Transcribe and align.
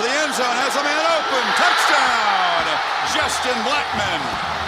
the 0.00 0.08
end 0.08 0.32
zone, 0.32 0.56
has 0.64 0.74
a 0.76 0.82
man 0.82 1.04
open. 1.12 1.44
Touchdown, 1.60 2.64
Justin 3.12 3.58
Blackmon. 3.68 4.59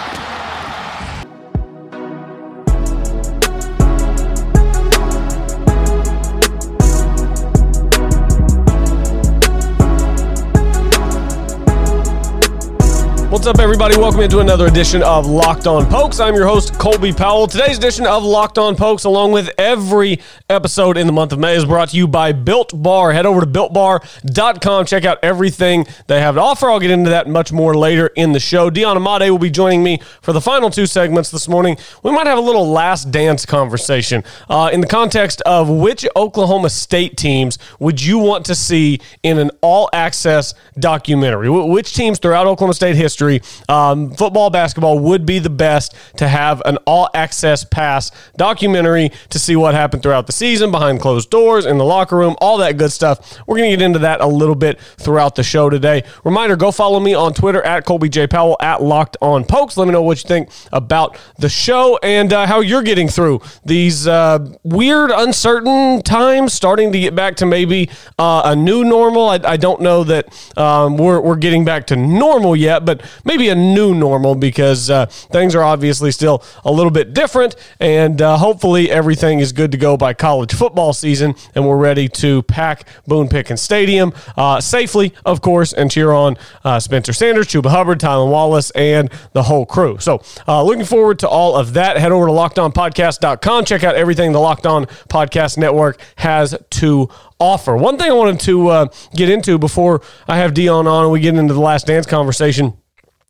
What's 13.33 13.47
up, 13.47 13.57
everybody? 13.57 13.97
Welcome 13.97 14.21
into 14.21 14.41
another 14.41 14.67
edition 14.67 15.01
of 15.01 15.25
Locked 15.25 15.65
On 15.65 15.87
Pokes. 15.87 16.19
I'm 16.19 16.35
your 16.35 16.45
host, 16.45 16.77
Colby 16.77 17.11
Powell. 17.11 17.47
Today's 17.47 17.79
edition 17.79 18.05
of 18.05 18.23
Locked 18.23 18.59
On 18.59 18.75
Pokes, 18.75 19.05
along 19.05 19.31
with 19.31 19.49
every 19.57 20.19
episode 20.51 20.97
in 20.97 21.07
the 21.07 21.13
month 21.13 21.31
of 21.31 21.39
May, 21.39 21.55
is 21.55 21.65
brought 21.65 21.89
to 21.89 21.97
you 21.97 22.07
by 22.07 22.31
Built 22.31 22.79
Bar. 22.79 23.11
Head 23.11 23.25
over 23.25 23.39
to 23.39 23.47
builtbar.com. 23.47 24.85
Check 24.85 25.05
out 25.05 25.17
everything 25.23 25.87
they 26.05 26.21
have 26.21 26.35
to 26.35 26.41
offer. 26.41 26.69
I'll 26.69 26.79
get 26.79 26.91
into 26.91 27.09
that 27.09 27.27
much 27.27 27.51
more 27.51 27.73
later 27.73 28.05
in 28.15 28.33
the 28.33 28.39
show. 28.39 28.69
Dion 28.69 28.97
Amade 28.97 29.31
will 29.31 29.39
be 29.39 29.49
joining 29.49 29.81
me 29.81 29.99
for 30.21 30.31
the 30.31 30.39
final 30.39 30.69
two 30.69 30.85
segments 30.85 31.31
this 31.31 31.47
morning. 31.47 31.75
We 32.03 32.11
might 32.11 32.27
have 32.27 32.37
a 32.37 32.41
little 32.41 32.67
last 32.67 33.09
dance 33.09 33.47
conversation 33.47 34.23
uh, 34.47 34.69
in 34.71 34.79
the 34.79 34.85
context 34.87 35.41
of 35.41 35.69
which 35.69 36.05
Oklahoma 36.15 36.69
State 36.69 37.17
teams 37.17 37.57
would 37.79 37.99
you 37.99 38.19
want 38.19 38.45
to 38.45 38.53
see 38.53 38.99
in 39.23 39.39
an 39.39 39.49
all 39.61 39.89
access 39.91 40.53
documentary? 40.77 41.49
Which 41.49 41.95
teams 41.95 42.19
throughout 42.19 42.45
Oklahoma 42.45 42.75
State 42.75 42.95
history? 42.95 43.22
History. 43.23 43.63
Um, 43.69 44.11
football, 44.11 44.49
basketball 44.49 44.99
would 44.99 45.25
be 45.25 45.39
the 45.39 45.49
best 45.49 45.95
to 46.17 46.27
have 46.27 46.61
an 46.65 46.77
all 46.85 47.09
access 47.13 47.63
pass 47.63 48.11
documentary 48.37 49.11
to 49.29 49.39
see 49.39 49.55
what 49.55 49.73
happened 49.73 50.03
throughout 50.03 50.27
the 50.27 50.33
season, 50.33 50.71
behind 50.71 50.99
closed 50.99 51.29
doors, 51.29 51.65
in 51.65 51.77
the 51.77 51.85
locker 51.85 52.17
room, 52.17 52.35
all 52.39 52.57
that 52.57 52.77
good 52.77 52.91
stuff. 52.91 53.39
We're 53.47 53.57
going 53.57 53.71
to 53.71 53.77
get 53.77 53.83
into 53.83 53.99
that 53.99 54.21
a 54.21 54.27
little 54.27 54.55
bit 54.55 54.79
throughout 54.79 55.35
the 55.35 55.43
show 55.43 55.69
today. 55.69 56.03
Reminder 56.23 56.55
go 56.55 56.71
follow 56.71 56.99
me 56.99 57.13
on 57.13 57.33
Twitter 57.33 57.61
at 57.63 57.85
Colby 57.85 58.09
J. 58.09 58.27
Powell 58.27 58.57
at 58.59 58.81
Locked 58.81 59.17
On 59.21 59.43
Pokes. 59.43 59.77
Let 59.77 59.87
me 59.87 59.93
know 59.93 60.01
what 60.01 60.23
you 60.23 60.27
think 60.27 60.49
about 60.71 61.17
the 61.37 61.49
show 61.49 61.99
and 62.03 62.31
uh, 62.31 62.45
how 62.45 62.59
you're 62.59 62.83
getting 62.83 63.07
through 63.07 63.41
these 63.65 64.07
uh, 64.07 64.39
weird, 64.63 65.11
uncertain 65.11 66.01
times, 66.01 66.53
starting 66.53 66.91
to 66.91 66.99
get 66.99 67.15
back 67.15 67.35
to 67.37 67.45
maybe 67.45 67.89
uh, 68.19 68.41
a 68.45 68.55
new 68.55 68.83
normal. 68.83 69.29
I, 69.29 69.39
I 69.43 69.57
don't 69.57 69.81
know 69.81 70.03
that 70.03 70.57
um, 70.57 70.97
we're, 70.97 71.19
we're 71.19 71.35
getting 71.35 71.65
back 71.65 71.87
to 71.87 71.95
normal 71.95 72.55
yet, 72.55 72.85
but 72.85 73.01
maybe 73.23 73.49
a 73.49 73.55
new 73.55 73.93
normal 73.93 74.35
because 74.35 74.89
uh, 74.89 75.05
things 75.05 75.55
are 75.55 75.63
obviously 75.63 76.11
still 76.11 76.43
a 76.65 76.71
little 76.71 76.91
bit 76.91 77.13
different. 77.13 77.55
And 77.79 78.21
uh, 78.21 78.37
hopefully 78.37 78.91
everything 78.91 79.39
is 79.39 79.51
good 79.51 79.71
to 79.71 79.77
go 79.77 79.97
by 79.97 80.13
college 80.13 80.53
football 80.53 80.93
season 80.93 81.35
and 81.55 81.67
we're 81.67 81.77
ready 81.77 82.07
to 82.09 82.43
pack 82.43 82.87
Boone 83.07 83.27
Pickens 83.27 83.61
Stadium 83.61 84.13
uh, 84.37 84.59
safely, 84.61 85.13
of 85.25 85.41
course, 85.41 85.73
and 85.73 85.89
cheer 85.91 86.11
on 86.11 86.37
uh, 86.63 86.79
Spencer 86.79 87.13
Sanders, 87.13 87.47
Chuba 87.47 87.69
Hubbard, 87.69 87.99
Tylan 87.99 88.31
Wallace, 88.31 88.71
and 88.71 89.11
the 89.33 89.43
whole 89.43 89.65
crew. 89.65 89.97
So 89.99 90.21
uh, 90.47 90.63
looking 90.63 90.85
forward 90.85 91.19
to 91.19 91.29
all 91.29 91.55
of 91.55 91.73
that. 91.73 91.97
Head 91.97 92.11
over 92.11 92.27
to 92.27 92.31
lockedonpodcast.com. 92.31 93.65
Check 93.65 93.83
out 93.83 93.95
everything 93.95 94.31
the 94.31 94.39
Locked 94.39 94.65
On 94.65 94.85
Podcast 94.85 95.57
Network 95.57 95.99
has 96.17 96.55
to 96.71 97.09
offer. 97.39 97.75
One 97.75 97.97
thing 97.97 98.09
I 98.09 98.13
wanted 98.13 98.39
to 98.41 98.67
uh, 98.69 98.85
get 99.15 99.29
into 99.29 99.57
before 99.57 100.01
I 100.27 100.37
have 100.37 100.53
Dion 100.53 100.87
on 100.87 101.03
and 101.03 101.11
we 101.11 101.19
get 101.19 101.35
into 101.35 101.53
the 101.53 101.59
last 101.59 101.87
dance 101.87 102.05
conversation 102.05 102.77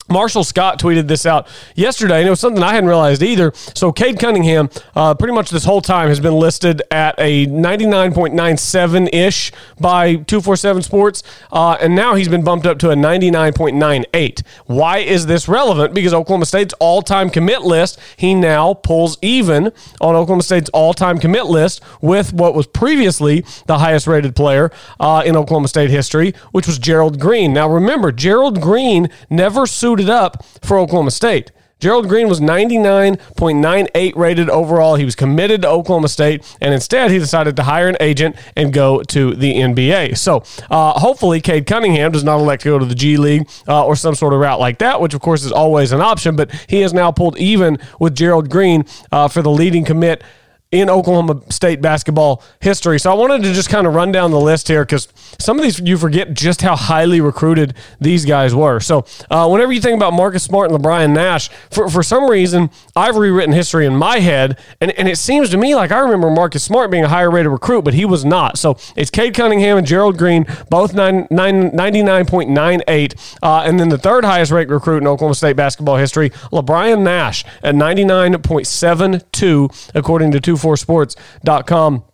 Marshall 0.10 0.44
Scott 0.44 0.80
tweeted 0.80 1.08
this 1.08 1.26
out 1.26 1.48
yesterday, 1.76 2.20
and 2.20 2.28
it 2.28 2.30
was 2.30 2.40
something 2.40 2.62
I 2.62 2.74
hadn't 2.74 2.90
realized 2.90 3.24
either. 3.24 3.52
So, 3.74 3.92
Cade 3.92 4.20
Cunningham, 4.20 4.70
uh, 4.96 5.14
pretty 5.16 5.34
much 5.34 5.50
this 5.50 5.64
whole 5.64 5.82
time, 5.82 6.10
has 6.10 6.20
been 6.20 6.34
listed 6.34 6.82
at 6.92 7.16
a 7.18 7.48
99.97 7.48 9.10
ish 9.14 9.52
by 9.80 10.16
247 10.16 10.84
Sports, 10.84 11.24
uh, 11.52 11.78
and 11.80 11.96
now 11.96 12.16
he's 12.16 12.28
been 12.28 12.44
bumped 12.44 12.66
up 12.66 12.80
to 12.80 12.90
a 12.90 12.96
99.98. 12.96 14.44
Why 14.66 14.98
is 14.98 15.26
this 15.26 15.48
relevant? 15.48 15.94
Because 15.94 16.14
Oklahoma 16.14 16.46
State's 16.46 16.74
all 16.80 17.02
time 17.02 17.30
commit 17.30 17.62
list, 17.62 18.00
he 18.18 18.36
now 18.36 18.74
pulls 18.74 19.18
even 19.22 19.72
on 20.02 20.16
Oklahoma 20.16 20.44
State's 20.44 20.70
all 20.72 20.94
time 20.94 21.18
commit 21.18 21.46
list 21.46 21.82
with 22.02 22.34
what 22.34 22.54
was 22.54 22.68
previously 22.68 23.46
the 23.68 23.80
highest 23.80 24.08
rated 24.08 24.36
player 24.36 24.72
uh, 25.00 25.24
in 25.26 25.38
Oklahoma 25.38 25.68
State 25.70 25.90
history, 25.90 26.34
which 26.52 26.68
was 26.68 26.78
Gerald 26.78 27.20
Green. 27.20 27.54
Now, 27.54 27.70
remember, 27.70 28.12
Gerald 28.12 28.60
Green 28.62 29.10
never 29.30 29.66
sued 29.66 29.93
suited 29.94 30.10
up 30.10 30.44
for 30.64 30.80
Oklahoma 30.80 31.12
State. 31.12 31.52
Gerald 31.80 32.08
Green 32.10 32.28
was 32.28 32.40
99.98 32.40 34.16
rated 34.16 34.50
overall. 34.50 34.96
He 34.96 35.06
was 35.06 35.16
committed 35.16 35.62
to 35.62 35.70
Oklahoma 35.70 36.08
State, 36.08 36.44
and 36.60 36.74
instead 36.74 37.12
he 37.12 37.20
decided 37.20 37.56
to 37.58 37.64
hire 37.64 37.88
an 37.90 37.98
agent 38.00 38.36
and 38.56 38.74
go 38.74 39.04
to 39.04 39.36
the 39.36 39.54
NBA. 39.54 40.18
So 40.18 40.44
uh, 40.72 40.98
hopefully, 41.00 41.42
Cade 41.42 41.68
Cunningham 41.68 42.12
does 42.12 42.24
not 42.24 42.40
elect 42.40 42.64
to 42.64 42.70
go 42.70 42.80
to 42.80 42.86
the 42.86 42.96
G 42.96 43.18
League 43.18 43.48
uh, 43.68 43.86
or 43.86 43.96
some 43.96 44.16
sort 44.16 44.34
of 44.34 44.40
route 44.40 44.60
like 44.60 44.80
that, 44.80 45.00
which 45.00 45.14
of 45.14 45.22
course 45.22 45.44
is 45.44 45.52
always 45.52 45.92
an 45.92 46.02
option. 46.02 46.36
But 46.36 46.52
he 46.68 46.82
has 46.82 46.92
now 46.92 47.12
pulled 47.12 47.38
even 47.38 47.78
with 48.00 48.16
Gerald 48.16 48.50
Green 48.50 48.86
uh, 49.12 49.28
for 49.28 49.44
the 49.44 49.52
leading 49.52 49.86
commit 49.86 50.24
in 50.74 50.90
Oklahoma 50.90 51.40
State 51.50 51.82
basketball 51.82 52.42
history. 52.60 53.00
So 53.00 53.12
I 53.12 53.14
wanted 53.14 53.44
to 53.44 53.54
just 53.54 53.70
kind 53.70 53.86
of 53.86 53.94
run 53.94 54.12
down 54.12 54.32
the 54.32 54.40
list 54.40 54.68
here 54.68 54.84
because 54.84 55.08
some 55.40 55.60
of 55.60 55.64
these 55.64 55.80
you 55.80 56.00
forget 56.00 56.34
just 56.34 56.64
how 56.64 56.76
highly 56.76 57.22
recruited 57.22 57.76
these 58.02 58.26
guys 58.26 58.56
were. 58.56 58.80
So 58.80 59.06
uh, 59.30 59.48
whenever 59.48 59.72
you 59.72 59.80
think 59.80 59.96
about 59.96 60.14
Marcus 60.14 60.42
Smart 60.42 60.72
and 60.72 60.84
LeBryan 60.84 61.14
Nash, 61.14 61.50
for, 61.70 61.92
for 61.92 62.02
some 62.02 62.28
reason, 62.28 62.72
I've 62.96 63.18
rewritten 63.18 63.54
history 63.54 63.86
in 63.86 63.96
my 63.96 64.18
head, 64.18 64.58
and, 64.82 64.90
and 64.94 65.08
it 65.08 65.20
seems 65.20 65.52
to 65.52 65.58
me 65.58 65.76
like 65.76 65.92
I 65.92 66.00
remember 66.00 66.32
Marcus 66.32 66.64
Smart 66.64 66.90
being 66.90 67.04
a 67.04 67.10
higher 67.10 67.30
rated 67.30 67.52
recruit, 67.52 67.84
but 67.84 67.94
he 67.94 68.04
was 68.04 68.26
not. 68.26 68.58
So 68.58 68.76
it's 68.96 69.12
Cade 69.12 69.36
Cunningham 69.36 69.78
and 69.78 69.86
Gerald 69.86 70.18
Green, 70.18 70.48
both 70.72 70.94
99.98. 70.94 73.38
Uh, 73.44 73.62
and 73.64 73.80
then 73.80 73.90
the 73.90 74.00
third 74.00 74.26
highest 74.26 74.52
rated 74.52 74.72
recruit 74.72 75.04
in 75.04 75.08
Oklahoma 75.08 75.36
State 75.36 75.56
basketball 75.56 75.98
history, 75.98 76.32
LeBryan 76.52 77.04
Nash 77.04 77.46
at 77.62 77.76
99.72, 77.76 79.92
according 79.94 80.32
to 80.32 80.40
two 80.40 80.58
247sports.com. 80.64 82.13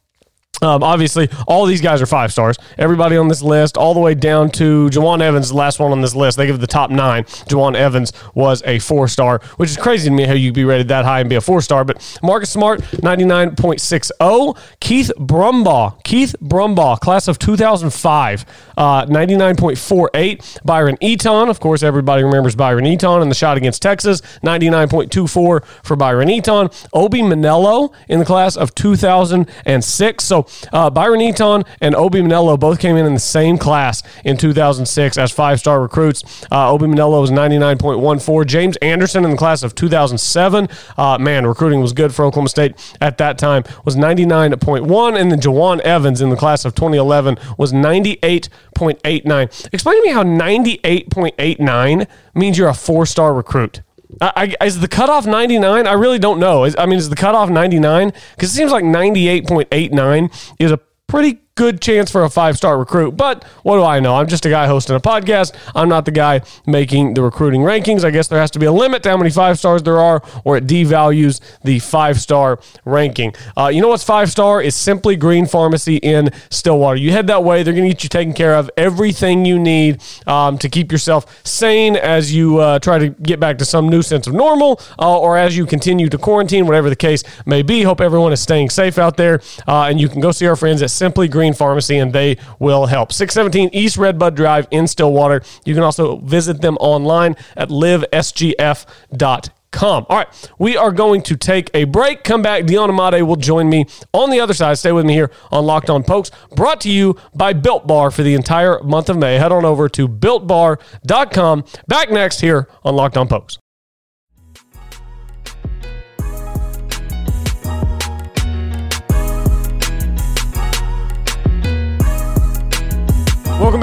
Um, 0.62 0.84
obviously, 0.84 1.30
all 1.48 1.66
these 1.66 1.82
guys 1.82 2.02
are 2.02 2.06
five 2.06 2.32
stars. 2.32 2.58
Everybody 2.78 3.18
on 3.18 3.28
this 3.28 3.42
list, 3.42 3.78
all 3.78 3.94
the 3.94 4.00
way 4.00 4.14
down 4.14 4.50
to 4.52 4.90
Jawun 4.90 5.22
Evans, 5.22 5.50
the 5.50 5.56
last 5.56 5.80
one 5.80 5.92
on 5.92 6.02
this 6.02 6.16
list. 6.16 6.38
They 6.38 6.48
give 6.48 6.60
the 6.60 6.68
top 6.68 6.90
nine. 6.90 7.24
Jawun 7.24 7.76
Evans 7.76 8.12
was 8.34 8.62
a 8.66 8.80
four 8.80 9.08
star, 9.08 9.40
which 9.58 9.70
is 9.70 9.78
crazy 9.78 10.10
to 10.10 10.16
me 10.16 10.26
how 10.26 10.34
you'd 10.34 10.54
be 10.54 10.66
rated 10.66 10.90
that 10.90 11.06
high 11.06 11.22
and 11.22 11.30
be 11.30 11.36
a 11.36 11.42
four 11.42 11.62
star. 11.62 11.84
But 11.86 12.20
Marcus 12.22 12.50
Smart, 12.50 12.82
99.60. 12.82 14.58
Keith 14.80 15.12
Brumbaugh, 15.18 16.04
Keith 16.04 16.36
Brumbaugh, 16.42 17.00
class 17.00 17.28
of 17.28 17.40
2005, 17.40 18.46
uh, 18.78 19.06
99.48. 19.06 20.66
Byron 20.66 20.98
Eaton, 21.02 21.50
of 21.50 21.60
course, 21.60 21.84
everybody 21.84 22.24
remembers 22.24 22.56
Byron 22.56 22.86
Eaton 22.86 23.22
and 23.22 23.32
the 23.32 23.36
shot 23.36 23.58
against 23.58 23.82
Texas, 23.82 24.22
99.24 24.44 25.64
for 25.84 25.96
Byron 25.96 26.30
Eaton. 26.30 26.70
Obi 26.94 27.22
Muonelo 27.22 27.94
in 28.08 28.20
the 28.20 28.26
class 28.26 28.56
of 28.58 28.74
2006. 28.76 30.24
So 30.24 30.46
uh, 30.72 30.90
Byron 30.90 31.22
Eaton 31.22 31.64
and 31.82 31.96
Obi 31.96 32.22
Muonelo 32.22 32.60
both 32.60 32.80
came 32.80 32.96
in 32.96 33.06
in 33.06 33.14
the 33.14 33.20
same 33.20 33.58
class 33.58 34.04
in 34.24 34.38
2006 34.38 35.18
as 35.18 35.32
five 35.32 35.60
star 35.60 35.82
recruits. 35.82 36.24
Uh, 36.52 36.72
Obi 36.72 36.86
Muonelo 36.86 37.22
was 37.22 37.32
99.14. 37.32 38.46
James 38.46 38.78
Anderson 38.78 39.26
in 39.26 39.32
the 39.32 39.38
class 39.38 39.64
of 39.64 39.76
2007. 39.76 40.70
Uh, 40.98 41.18
man, 41.18 41.46
recruiting 41.46 41.82
was 41.82 41.94
good 41.94 42.14
for 42.14 42.26
Oklahoma 42.26 42.50
State 42.50 42.96
at 43.02 43.18
that 43.18 43.38
time, 43.38 43.64
was 43.86 43.96
99.1. 43.96 45.20
And 45.20 45.32
then 45.32 45.40
Jawun 45.40 45.80
Evans 45.82 46.22
in 46.22 46.30
the 46.30 46.36
class 46.36 46.66
of 46.66 46.76
2011 46.76 47.38
was 47.58 47.74
98.89. 47.74 49.74
Explain 49.74 50.02
to 50.02 50.08
me 50.08 50.14
how 50.14 50.24
98.89 50.24 52.08
means 52.34 52.58
you're 52.58 52.70
a 52.70 52.74
four 52.74 53.06
star 53.06 53.34
recruit. 53.34 53.82
I, 54.22 54.56
I, 54.60 54.66
is 54.66 54.80
the 54.80 54.88
cutoff 54.88 55.26
99? 55.26 55.88
I 55.88 55.94
really 55.94 56.20
don't 56.20 56.40
know. 56.40 56.64
Is, 56.64 56.76
I 56.78 56.86
mean, 56.86 56.98
is 56.98 57.10
the 57.10 57.16
cutoff 57.16 57.50
99? 57.50 58.12
Because 58.36 58.52
it 58.52 58.56
seems 58.56 58.72
like 58.72 58.84
98.89 58.84 60.54
is 60.60 60.72
a 60.72 60.80
pretty 61.08 61.40
good 61.60 61.82
chance 61.82 62.10
for 62.10 62.24
a 62.24 62.30
five 62.30 62.56
star 62.56 62.80
recruit. 62.80 63.18
But 63.18 63.44
what 63.64 63.76
do 63.76 63.84
I 63.84 64.00
know? 64.00 64.16
I'm 64.16 64.28
just 64.28 64.46
a 64.46 64.50
guy 64.50 64.66
hosting 64.66 64.96
a 64.96 65.00
podcast. 65.02 65.54
I'm 65.76 65.90
not 65.90 66.06
the 66.06 66.12
guy 66.12 66.40
making 66.66 67.16
the 67.16 67.22
recruiting 67.22 67.62
rankings. 67.62 68.06
I 68.06 68.12
guess 68.12 68.30
there 68.30 68.40
has 68.40 68.50
to 68.52 68.60
be 68.60 68.66
a 68.66 68.72
limit 68.72 69.04
to 69.04 69.10
how 69.10 69.18
many 69.18 69.30
five 69.30 69.60
stars 69.60 69.84
there 69.84 70.00
are, 70.00 70.24
or 70.46 70.56
it 70.56 70.68
devalues 70.68 71.42
the 71.66 71.80
five 71.80 72.22
star 72.22 72.60
ranking. 72.86 73.34
Uh, 73.58 73.68
you 73.68 73.82
know 73.82 73.90
what's 73.90 74.06
five 74.06 74.32
star? 74.32 74.62
Is 74.62 74.74
Simply 74.74 75.18
Green 75.18 75.46
Pharmacy 75.46 75.98
in 75.98 76.30
Stillwater. 76.50 76.98
You 76.98 77.12
head 77.12 77.28
that 77.28 77.44
way, 77.44 77.62
they're 77.62 77.74
going 77.74 77.90
to 77.90 77.94
get 77.94 78.04
you 78.04 78.10
taken 78.10 78.34
care 78.34 78.56
of. 78.56 78.72
Everything 78.78 79.44
you 79.44 79.60
need 79.60 80.02
um, 80.28 80.58
to 80.60 80.70
keep 80.70 80.94
yourself 80.94 81.46
sane 81.46 81.98
as 81.98 82.34
you 82.34 82.60
uh, 82.60 82.80
try 82.80 83.00
to 83.00 83.10
get 83.10 83.42
back 83.42 83.58
to 83.58 83.66
some 83.66 83.90
new 83.90 84.02
sense 84.02 84.28
of 84.28 84.34
normal, 84.34 84.80
uh, 84.98 85.20
or 85.20 85.38
as 85.38 85.58
you 85.58 85.66
continue 85.66 86.08
to 86.08 86.18
quarantine, 86.18 86.66
whatever 86.66 86.90
the 86.90 86.96
case 86.96 87.22
may 87.46 87.62
be. 87.62 87.84
Hope 87.84 88.00
everyone 88.00 88.32
is 88.32 88.40
staying 88.40 88.70
safe 88.70 88.98
out 88.98 89.18
there. 89.18 89.42
Uh, 89.68 89.90
and 89.90 90.00
you 90.00 90.08
can 90.08 90.22
go 90.22 90.32
see 90.32 90.48
our 90.48 90.56
friends 90.56 90.82
at 90.82 90.90
Simply 90.90 91.28
Green 91.28 91.49
Green 91.50 91.56
Pharmacy, 91.56 91.98
and 91.98 92.14
they 92.14 92.38
will 92.60 92.86
help. 92.86 93.12
617 93.12 93.70
East 93.74 93.98
Redbud 93.98 94.36
Drive 94.36 94.68
in 94.72 94.88
Stillwater. 94.88 95.42
You 95.66 95.74
can 95.74 95.84
also 95.84 96.18
visit 96.18 96.62
them 96.62 96.78
online 96.80 97.36
at 97.58 97.70
livesgf.com 97.70 99.54
Com. 99.72 100.04
All 100.10 100.18
right, 100.18 100.52
we 100.58 100.78
are 100.78 100.92
going 100.92 101.22
to 101.22 101.38
take 101.38 101.70
a 101.76 101.84
break. 101.84 102.24
Come 102.24 102.42
back. 102.42 102.66
Dion 102.66 102.90
Amade 102.90 103.22
will 103.22 103.36
join 103.36 103.70
me 103.70 103.86
on 104.14 104.32
the 104.32 104.40
other 104.40 104.56
side. 104.56 104.80
Stay 104.80 104.92
with 104.92 105.06
me 105.06 105.14
here 105.14 105.30
on 105.52 105.64
Locked 105.64 105.92
On 105.92 106.02
Pokes, 106.02 106.32
brought 106.56 106.82
to 106.82 106.90
you 106.90 107.16
by 107.36 107.54
Built 107.54 107.86
Bar 107.86 108.10
for 108.10 108.24
the 108.24 108.34
entire 108.34 108.82
month 108.82 109.10
of 109.10 109.18
May. 109.20 109.36
Head 109.36 109.52
on 109.52 109.66
over 109.66 109.88
to 109.90 110.08
builtbar.com. 110.08 111.66
Back 111.88 112.10
next 112.10 112.42
here 112.42 112.68
on 112.84 112.96
Locked 112.96 113.16
On 113.16 113.28
Pokes. 113.28 113.60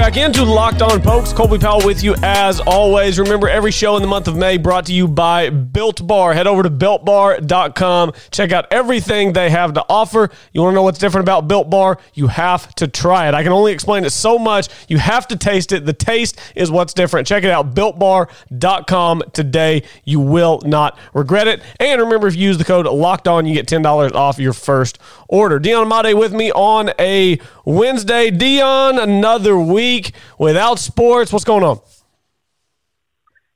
Back 0.06 0.18
into 0.18 0.44
Locked 0.44 0.82
On 0.82 1.02
Pokes. 1.02 1.32
Colby 1.32 1.58
Powell 1.58 1.84
with 1.84 2.04
you 2.04 2.14
as 2.22 2.60
always. 2.60 3.18
Remember, 3.18 3.48
every 3.48 3.72
show 3.72 3.96
in 3.96 4.02
the 4.02 4.06
month 4.06 4.28
of 4.28 4.36
May 4.36 4.56
brought 4.56 4.86
to 4.86 4.92
you 4.92 5.08
by 5.08 5.50
Built 5.50 6.06
Bar. 6.06 6.32
Head 6.32 6.46
over 6.46 6.62
to 6.62 6.70
builtbar.com. 6.70 8.12
Check 8.30 8.52
out 8.52 8.66
everything 8.70 9.32
they 9.32 9.50
have 9.50 9.72
to 9.72 9.84
offer. 9.88 10.30
You 10.52 10.62
want 10.62 10.74
to 10.74 10.74
know 10.76 10.84
what's 10.84 11.00
different 11.00 11.24
about 11.24 11.48
Built 11.48 11.70
Bar? 11.70 11.98
You 12.14 12.28
have 12.28 12.72
to 12.76 12.86
try 12.86 13.26
it. 13.26 13.34
I 13.34 13.42
can 13.42 13.50
only 13.50 13.72
explain 13.72 14.04
it 14.04 14.10
so 14.10 14.38
much. 14.38 14.68
You 14.86 14.98
have 14.98 15.26
to 15.26 15.36
taste 15.36 15.72
it. 15.72 15.84
The 15.84 15.92
taste 15.92 16.38
is 16.54 16.70
what's 16.70 16.94
different. 16.94 17.26
Check 17.26 17.42
it 17.42 17.50
out, 17.50 17.74
builtbar.com 17.74 19.24
today. 19.32 19.82
You 20.04 20.20
will 20.20 20.62
not 20.64 20.96
regret 21.14 21.48
it. 21.48 21.62
And 21.80 22.00
remember, 22.00 22.28
if 22.28 22.36
you 22.36 22.46
use 22.46 22.58
the 22.58 22.64
code 22.64 22.86
Locked 22.86 23.26
On, 23.26 23.44
you 23.44 23.54
get 23.54 23.66
$10 23.66 24.14
off 24.14 24.38
your 24.38 24.52
first 24.52 25.00
order. 25.28 25.58
Dion 25.58 25.90
Amade 25.90 26.16
with 26.16 26.32
me 26.32 26.52
on 26.52 26.92
a 27.00 27.40
Wednesday. 27.66 28.30
Dion, 28.30 28.98
another 28.98 29.58
week 29.58 30.12
without 30.38 30.78
sports. 30.78 31.32
What's 31.32 31.44
going 31.44 31.64
on? 31.64 31.80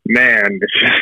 Man, 0.05 0.59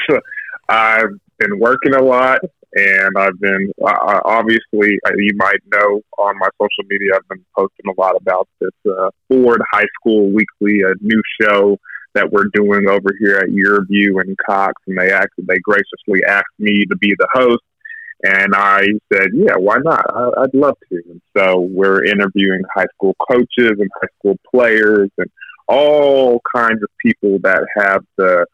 I've 0.68 1.18
been 1.38 1.58
working 1.58 1.94
a 1.94 2.02
lot, 2.02 2.40
and 2.74 3.16
I've 3.16 3.40
been 3.40 3.72
uh, 3.82 4.20
obviously 4.24 4.98
you 5.16 5.32
might 5.36 5.60
know 5.72 6.02
on 6.18 6.38
my 6.38 6.48
social 6.60 6.84
media 6.88 7.12
I've 7.16 7.28
been 7.28 7.44
posting 7.56 7.86
a 7.88 8.00
lot 8.00 8.14
about 8.20 8.46
this 8.60 8.70
uh, 8.86 9.10
Ford 9.28 9.62
High 9.72 9.86
School 9.98 10.30
Weekly, 10.30 10.82
a 10.82 10.92
new 11.00 11.22
show 11.40 11.78
that 12.14 12.30
we're 12.30 12.48
doing 12.52 12.88
over 12.88 13.08
here 13.18 13.36
at 13.36 13.48
YurView 13.48 14.20
and 14.20 14.36
Cox, 14.46 14.74
and 14.86 14.98
they 14.98 15.10
actually 15.10 15.44
they 15.48 15.58
graciously 15.60 16.24
asked 16.28 16.44
me 16.58 16.84
to 16.86 16.96
be 16.96 17.14
the 17.18 17.28
host. 17.32 17.62
And 18.22 18.54
I 18.54 18.86
said, 19.12 19.28
yeah, 19.32 19.54
why 19.56 19.76
not? 19.78 20.04
I, 20.12 20.40
would 20.40 20.54
love 20.54 20.76
to. 20.88 21.02
And 21.08 21.20
so 21.36 21.60
we're 21.60 22.04
interviewing 22.04 22.62
high 22.74 22.86
school 22.94 23.14
coaches 23.30 23.76
and 23.78 23.88
high 24.00 24.08
school 24.18 24.38
players 24.52 25.10
and 25.18 25.30
all 25.68 26.40
kinds 26.54 26.82
of 26.82 26.88
people 27.04 27.38
that 27.42 27.64
have 27.76 28.04
the 28.16 28.46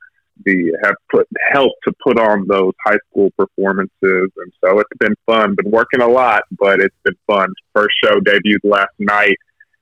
the 0.45 0.77
have 0.83 0.97
put 1.11 1.29
helped 1.53 1.77
to 1.85 1.95
put 2.03 2.19
on 2.19 2.47
those 2.49 2.73
high 2.85 2.99
school 3.09 3.31
performances. 3.39 3.93
And 4.03 4.53
so 4.63 4.81
it's 4.81 4.91
been 4.99 5.15
fun. 5.27 5.55
Been 5.55 5.71
working 5.71 6.03
a 6.03 6.09
lot, 6.09 6.43
but 6.51 6.81
it's 6.81 6.97
been 7.05 7.15
fun. 7.27 7.49
First 7.73 7.95
show 8.03 8.19
debuted 8.21 8.59
last 8.65 8.93
night 8.99 9.37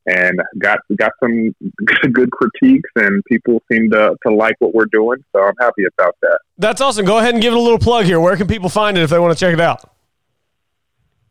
and 0.06 0.40
got 0.58 0.78
got 0.96 1.12
some 1.20 1.54
good 2.12 2.31
critiques 2.31 2.90
and 2.96 3.22
people 3.25 3.62
seem 3.70 3.90
to, 3.90 4.16
to 4.26 4.34
like 4.34 4.56
what 4.58 4.75
we're 4.75 4.87
doing 4.87 5.22
so 5.34 5.43
i'm 5.43 5.54
happy 5.60 5.84
about 5.96 6.16
that. 6.22 6.38
That's 6.58 6.81
awesome. 6.81 7.04
Go 7.04 7.19
ahead 7.19 7.34
and 7.34 7.43
give 7.43 7.52
it 7.52 7.56
a 7.56 7.60
little 7.60 7.78
plug 7.78 8.04
here. 8.04 8.20
Where 8.20 8.37
can 8.37 8.46
people 8.46 8.69
find 8.69 8.96
it 8.96 9.02
if 9.02 9.10
they 9.10 9.19
want 9.19 9.37
to 9.37 9.38
check 9.38 9.52
it 9.52 9.60
out? 9.60 9.88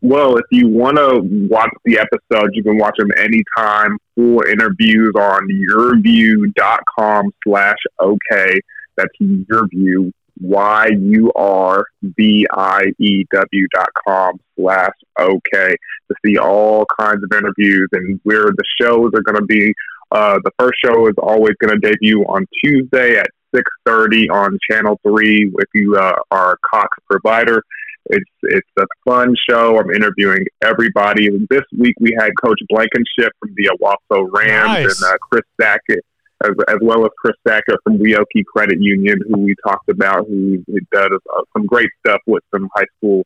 Well 0.02 0.38
if 0.38 0.46
you 0.52 0.68
want 0.68 0.98
to 0.98 1.22
watch 1.50 1.72
the 1.86 2.00
episodes 2.00 2.52
you 2.54 2.64
can 2.64 2.78
watch 2.78 2.96
them 2.98 3.12
anytime. 3.18 3.98
Full 4.16 4.44
interviews 4.44 5.14
on 5.16 5.48
yurview.com 5.48 7.32
slash 7.44 7.78
okay. 8.00 8.60
That's 8.98 9.12
yurview 9.22 10.12
Y 10.42 10.88
U 11.00 11.32
R 11.36 11.86
V 12.04 12.46
I 12.52 12.92
E 13.00 13.24
W 13.32 13.68
dot 13.74 13.90
com 14.08 14.40
slash 14.58 14.94
okay 15.20 15.76
to 16.10 16.16
see 16.26 16.38
all 16.38 16.86
kinds 17.00 17.24
of 17.24 17.32
interviews 17.38 17.88
and 17.94 18.20
where 18.24 18.46
the 18.46 18.64
shows 18.80 19.12
are 19.16 19.22
going 19.22 19.38
to 19.38 19.46
be. 19.46 19.74
Uh, 20.12 20.40
the 20.44 20.52
first 20.60 20.78
show 20.84 21.08
is 21.08 21.16
always 21.18 21.56
going 21.62 21.80
to 21.80 21.90
debut 21.90 22.22
on 22.24 22.46
Tuesday 22.64 23.18
at 23.18 23.28
6.30 23.56 24.30
on 24.30 24.58
Channel 24.70 25.00
3 25.08 25.54
if 25.58 25.70
you 25.74 25.96
uh, 25.96 26.16
are 26.32 26.54
a 26.54 26.58
Cox 26.70 26.98
provider. 27.10 27.64
It's 28.08 28.32
it's 28.44 28.68
a 28.80 28.86
fun 29.06 29.36
show. 29.48 29.78
I'm 29.78 29.92
interviewing 29.92 30.46
everybody. 30.64 31.30
This 31.50 31.62
week 31.78 31.96
we 32.00 32.18
had 32.20 32.32
Coach 32.44 32.60
Blankenship 32.68 33.32
from 33.40 33.54
the 33.56 33.70
Owasso 33.80 34.28
Rams 34.32 34.68
nice. 34.68 35.02
and 35.02 35.14
uh, 35.14 35.18
Chris 35.20 35.44
Sackett 35.60 36.04
as, 36.44 36.52
as 36.68 36.78
well 36.82 37.06
as 37.06 37.12
Chris 37.18 37.36
Sacker 37.48 37.78
from 37.84 37.98
Weokie 37.98 38.46
Credit 38.46 38.80
Union, 38.80 39.20
who 39.28 39.40
we 39.40 39.56
talked 39.66 39.90
about, 39.90 40.28
who, 40.28 40.64
does 40.92 41.12
uh, 41.36 41.42
some 41.54 41.66
great 41.66 41.90
stuff 42.06 42.20
with 42.28 42.44
some 42.54 42.70
high 42.76 42.86
school 42.98 43.24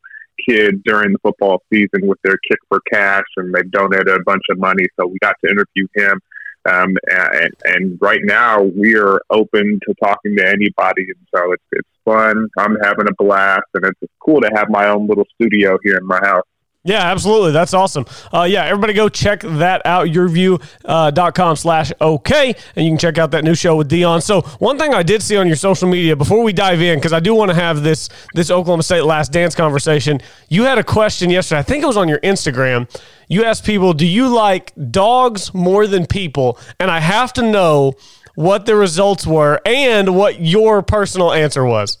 kids 0.48 0.78
during 0.84 1.12
the 1.12 1.18
football 1.18 1.62
season 1.72 2.06
with 2.06 2.18
their 2.22 2.36
kick 2.48 2.58
for 2.68 2.80
cash, 2.92 3.24
and 3.36 3.54
they've 3.54 3.70
donated 3.70 4.08
a 4.08 4.22
bunch 4.24 4.42
of 4.50 4.58
money. 4.58 4.86
So 4.98 5.06
we 5.06 5.18
got 5.20 5.36
to 5.44 5.50
interview 5.50 5.86
him. 5.94 6.20
Um, 6.68 6.96
and, 7.08 7.50
and 7.64 7.98
right 8.00 8.20
now 8.24 8.62
we 8.62 8.96
are 8.96 9.20
open 9.30 9.78
to 9.86 9.94
talking 10.02 10.36
to 10.36 10.46
anybody, 10.46 11.02
and 11.02 11.26
so 11.34 11.52
it's 11.52 11.62
it's 11.70 11.88
fun. 12.04 12.48
I'm 12.58 12.76
having 12.82 13.06
a 13.08 13.14
blast, 13.22 13.66
and 13.74 13.84
it's 13.84 14.12
cool 14.18 14.40
to 14.40 14.50
have 14.54 14.68
my 14.68 14.88
own 14.88 15.06
little 15.06 15.26
studio 15.34 15.78
here 15.84 15.96
in 15.96 16.06
my 16.06 16.18
house. 16.22 16.44
Yeah, 16.86 17.02
absolutely. 17.02 17.50
That's 17.50 17.74
awesome. 17.74 18.06
Uh, 18.32 18.44
yeah, 18.44 18.64
everybody 18.64 18.92
go 18.92 19.08
check 19.08 19.40
that 19.40 19.82
out, 19.84 20.06
yurview.com 20.06 21.52
uh, 21.52 21.54
slash 21.56 21.92
okay, 22.00 22.54
and 22.76 22.86
you 22.86 22.92
can 22.92 22.98
check 22.98 23.18
out 23.18 23.32
that 23.32 23.42
new 23.42 23.56
show 23.56 23.74
with 23.74 23.88
Dion. 23.88 24.20
So 24.20 24.42
one 24.60 24.78
thing 24.78 24.94
I 24.94 25.02
did 25.02 25.20
see 25.20 25.36
on 25.36 25.48
your 25.48 25.56
social 25.56 25.88
media 25.88 26.14
before 26.14 26.44
we 26.44 26.52
dive 26.52 26.80
in, 26.80 27.00
because 27.00 27.12
I 27.12 27.18
do 27.18 27.34
want 27.34 27.50
to 27.50 27.56
have 27.56 27.82
this 27.82 28.08
this 28.34 28.52
Oklahoma 28.52 28.84
State 28.84 29.02
last 29.02 29.32
dance 29.32 29.56
conversation, 29.56 30.20
you 30.48 30.62
had 30.62 30.78
a 30.78 30.84
question 30.84 31.28
yesterday. 31.28 31.58
I 31.58 31.64
think 31.64 31.82
it 31.82 31.86
was 31.86 31.96
on 31.96 32.08
your 32.08 32.20
Instagram. 32.20 32.88
You 33.28 33.44
asked 33.44 33.64
people, 33.64 33.92
do 33.92 34.06
you 34.06 34.28
like 34.28 34.72
dogs 34.92 35.52
more 35.52 35.88
than 35.88 36.06
people? 36.06 36.56
And 36.78 36.88
I 36.88 37.00
have 37.00 37.32
to 37.32 37.42
know 37.42 37.94
what 38.36 38.64
the 38.64 38.76
results 38.76 39.26
were 39.26 39.60
and 39.66 40.14
what 40.14 40.40
your 40.40 40.82
personal 40.82 41.32
answer 41.32 41.64
was. 41.64 41.98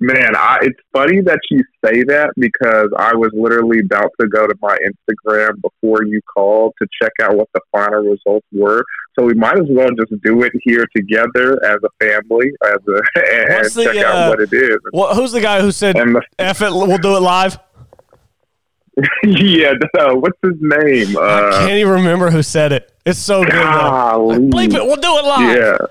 Man, 0.00 0.36
I, 0.36 0.58
it's 0.62 0.78
funny 0.92 1.20
that 1.22 1.40
you 1.50 1.64
say 1.84 2.04
that 2.04 2.30
because 2.36 2.88
I 2.96 3.14
was 3.14 3.30
literally 3.34 3.80
about 3.80 4.12
to 4.20 4.28
go 4.28 4.46
to 4.46 4.54
my 4.62 4.76
Instagram 4.78 5.60
before 5.60 6.04
you 6.04 6.20
called 6.32 6.74
to 6.80 6.86
check 7.02 7.12
out 7.20 7.36
what 7.36 7.48
the 7.52 7.60
final 7.72 8.02
results 8.02 8.46
were. 8.52 8.84
So 9.18 9.24
we 9.24 9.34
might 9.34 9.58
as 9.58 9.66
well 9.68 9.88
just 9.98 10.12
do 10.22 10.42
it 10.44 10.52
here 10.62 10.86
together 10.94 11.64
as 11.64 11.78
a 11.82 12.04
family, 12.04 12.52
as 12.64 12.78
a, 12.86 13.00
and 13.56 13.64
the, 13.64 13.90
check 13.92 14.04
uh, 14.04 14.08
out 14.08 14.28
what 14.30 14.40
it 14.40 14.52
is. 14.52 14.76
Well, 14.92 15.14
who's 15.16 15.32
the 15.32 15.40
guy 15.40 15.60
who 15.60 15.72
said 15.72 15.96
the, 15.96 16.22
"F 16.38 16.62
it, 16.62 16.70
we'll 16.70 16.98
do 16.98 17.16
it 17.16 17.20
live"? 17.20 17.58
yeah, 19.24 19.72
no, 19.96 20.14
what's 20.16 20.38
his 20.42 20.54
name? 20.60 21.16
Uh, 21.16 21.20
I 21.20 21.50
can't 21.66 21.72
even 21.72 21.94
remember 21.94 22.30
who 22.30 22.42
said 22.42 22.72
it. 22.72 22.92
It's 23.04 23.18
so 23.18 23.42
good. 23.42 23.52
Bleep 23.52 24.74
it, 24.74 24.84
we'll 24.84 24.96
do 24.96 25.16
it 25.16 25.24
live. 25.24 25.56
Yeah 25.56 25.86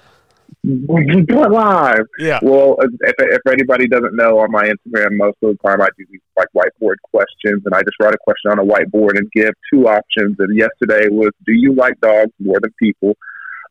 do 0.67 1.43
it 1.43 1.51
live. 1.51 2.05
Yeah. 2.19 2.39
Well, 2.41 2.77
if, 2.81 3.13
if 3.19 3.41
anybody 3.47 3.87
doesn't 3.87 4.15
know, 4.15 4.39
on 4.39 4.51
my 4.51 4.63
Instagram, 4.63 5.17
most 5.17 5.37
of 5.41 5.55
the 5.55 5.57
time 5.65 5.81
I 5.81 5.87
do 5.97 6.05
these 6.09 6.21
like 6.35 6.47
whiteboard 6.55 6.95
questions, 7.03 7.63
and 7.65 7.73
I 7.73 7.81
just 7.81 7.95
write 8.01 8.13
a 8.13 8.17
question 8.23 8.51
on 8.51 8.59
a 8.59 8.63
whiteboard 8.63 9.17
and 9.17 9.31
give 9.31 9.53
two 9.73 9.87
options. 9.87 10.35
And 10.39 10.57
yesterday 10.57 11.07
was, 11.09 11.31
do 11.45 11.53
you 11.53 11.73
like 11.73 11.99
dogs 12.01 12.31
more 12.39 12.59
than 12.61 12.73
people? 12.81 13.15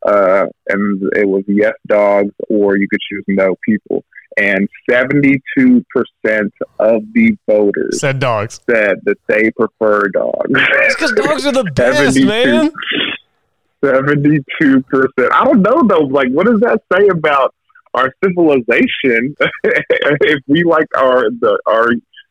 Uh, 0.07 0.47
and 0.69 1.03
it 1.17 1.29
was 1.29 1.45
yes, 1.49 1.75
dogs, 1.87 2.33
or 2.49 2.77
you 2.77 2.89
could 2.89 3.01
choose 3.11 3.25
no 3.29 3.57
people. 3.65 4.05
And 4.39 4.69
72% 4.91 5.41
of 6.79 7.03
the 7.15 7.37
voters 7.49 8.01
said 8.01 8.19
dogs. 8.19 8.61
Said 8.69 8.99
that 9.05 9.17
they 9.29 9.51
prefer 9.53 10.09
dogs. 10.09 10.51
It's 10.51 10.95
because 10.95 11.13
dogs 11.13 11.47
are 11.47 11.53
the 11.53 11.65
best, 11.75 12.21
man. 12.21 12.71
72 13.85 14.83
percent. 14.83 15.33
I 15.33 15.45
don't 15.45 15.63
know 15.63 15.83
though. 15.87 16.05
Like, 16.05 16.29
what 16.31 16.47
does 16.47 16.61
that 16.61 16.81
say 16.93 17.09
about 17.09 17.55
our 17.95 18.13
civilization 18.23 19.35
if 19.65 20.41
we 20.47 20.65
like 20.65 20.87
our 20.97 21.31
the 21.31 21.59
our 21.67 21.89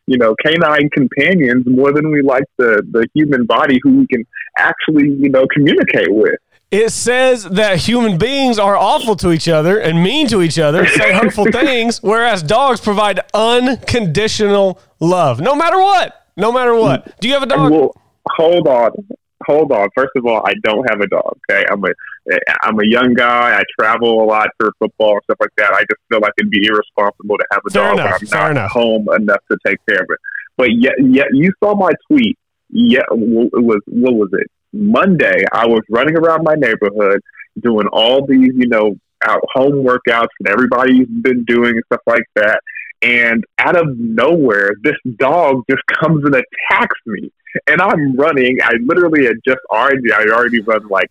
you 0.07 0.17
know 0.17 0.35
canine 0.43 0.89
companions 0.91 1.65
more 1.65 1.91
than 1.91 2.11
we 2.11 2.21
like 2.21 2.43
the 2.57 2.83
the 2.91 3.07
human 3.13 3.45
body 3.45 3.79
who 3.83 3.97
we 3.97 4.07
can 4.07 4.25
actually 4.57 5.09
you 5.09 5.29
know 5.29 5.45
communicate 5.53 6.13
with? 6.13 6.39
It 6.71 6.89
says 6.89 7.43
that 7.43 7.77
human 7.77 8.17
beings 8.17 8.57
are 8.59 8.75
awful 8.75 9.15
to 9.17 9.31
each 9.31 9.47
other 9.47 9.77
and 9.79 10.03
mean 10.03 10.27
to 10.27 10.41
each 10.41 10.59
other, 10.59 10.85
say 10.87 11.13
hurtful 11.13 11.45
things, 11.51 12.01
whereas 12.01 12.41
dogs 12.43 12.81
provide 12.81 13.21
unconditional 13.33 14.79
love, 14.99 15.39
no 15.39 15.55
matter 15.55 15.77
what. 15.79 16.25
No 16.35 16.51
matter 16.51 16.75
what. 16.75 17.05
Mm. 17.05 17.19
Do 17.19 17.27
you 17.29 17.33
have 17.35 17.43
a 17.43 17.45
dog? 17.45 17.71
Well, 17.71 17.95
hold 18.35 18.67
on 18.67 18.91
hold 19.45 19.71
on. 19.71 19.89
First 19.95 20.11
of 20.15 20.25
all, 20.25 20.41
I 20.45 20.53
don't 20.63 20.89
have 20.89 21.01
a 21.01 21.07
dog. 21.07 21.37
Okay, 21.49 21.65
I'm 21.69 21.83
a 21.83 21.89
I'm 22.63 22.79
a 22.79 22.85
young 22.85 23.13
guy. 23.13 23.59
I 23.59 23.63
travel 23.79 24.23
a 24.23 24.25
lot 24.25 24.49
for 24.59 24.71
football 24.79 25.13
and 25.13 25.21
stuff 25.25 25.37
like 25.39 25.55
that. 25.57 25.73
I 25.73 25.81
just 25.81 26.01
feel 26.09 26.19
like 26.21 26.33
it'd 26.37 26.51
be 26.51 26.65
irresponsible 26.65 27.37
to 27.37 27.45
have 27.51 27.61
a 27.67 27.69
fair 27.69 27.83
dog 27.83 27.99
enough, 27.99 28.21
when 28.21 28.33
I'm 28.33 28.39
not 28.39 28.51
enough. 28.51 28.71
home 28.71 29.07
enough 29.15 29.41
to 29.51 29.57
take 29.65 29.79
care 29.87 29.99
of 29.99 30.07
it. 30.09 30.19
But 30.57 30.69
yet, 30.73 30.93
yet 31.03 31.27
you 31.33 31.51
saw 31.63 31.75
my 31.75 31.91
tweet. 32.07 32.37
Yeah, 32.69 33.01
it 33.11 33.17
was 33.17 33.81
what 33.87 34.13
was 34.15 34.29
it? 34.33 34.47
Monday. 34.73 35.43
I 35.53 35.67
was 35.67 35.81
running 35.89 36.17
around 36.17 36.43
my 36.43 36.55
neighborhood 36.55 37.21
doing 37.61 37.87
all 37.93 38.25
these, 38.25 38.51
you 38.55 38.67
know, 38.67 38.97
out 39.23 39.41
home 39.53 39.85
workouts 39.85 40.27
that 40.41 40.51
everybody's 40.51 41.07
been 41.07 41.45
doing 41.45 41.71
and 41.71 41.83
stuff 41.85 42.01
like 42.05 42.25
that. 42.35 42.59
and 43.01 43.45
out 43.59 43.75
of 43.75 43.97
nowhere, 43.97 44.71
this 44.83 44.95
dog 45.17 45.63
just 45.69 45.83
comes 45.99 46.23
and 46.25 46.35
attacks 46.35 46.99
me, 47.05 47.31
and 47.67 47.81
I'm 47.81 48.15
running. 48.15 48.59
I 48.63 48.73
literally 48.83 49.25
had 49.25 49.37
just 49.45 49.59
already, 49.69 50.11
I 50.13 50.25
already 50.31 50.61
run 50.61 50.87
like 50.87 51.09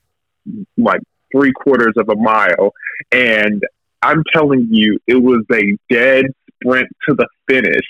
like 0.76 1.00
three 1.32 1.52
quarters 1.52 1.94
of 1.96 2.08
a 2.08 2.16
mile, 2.16 2.72
and 3.10 3.62
I'm 4.02 4.22
telling 4.32 4.68
you, 4.70 4.98
it 5.06 5.16
was 5.16 5.44
a 5.52 5.76
dead 5.92 6.26
sprint 6.62 6.88
to 7.08 7.14
the 7.14 7.26
finish. 7.48 7.84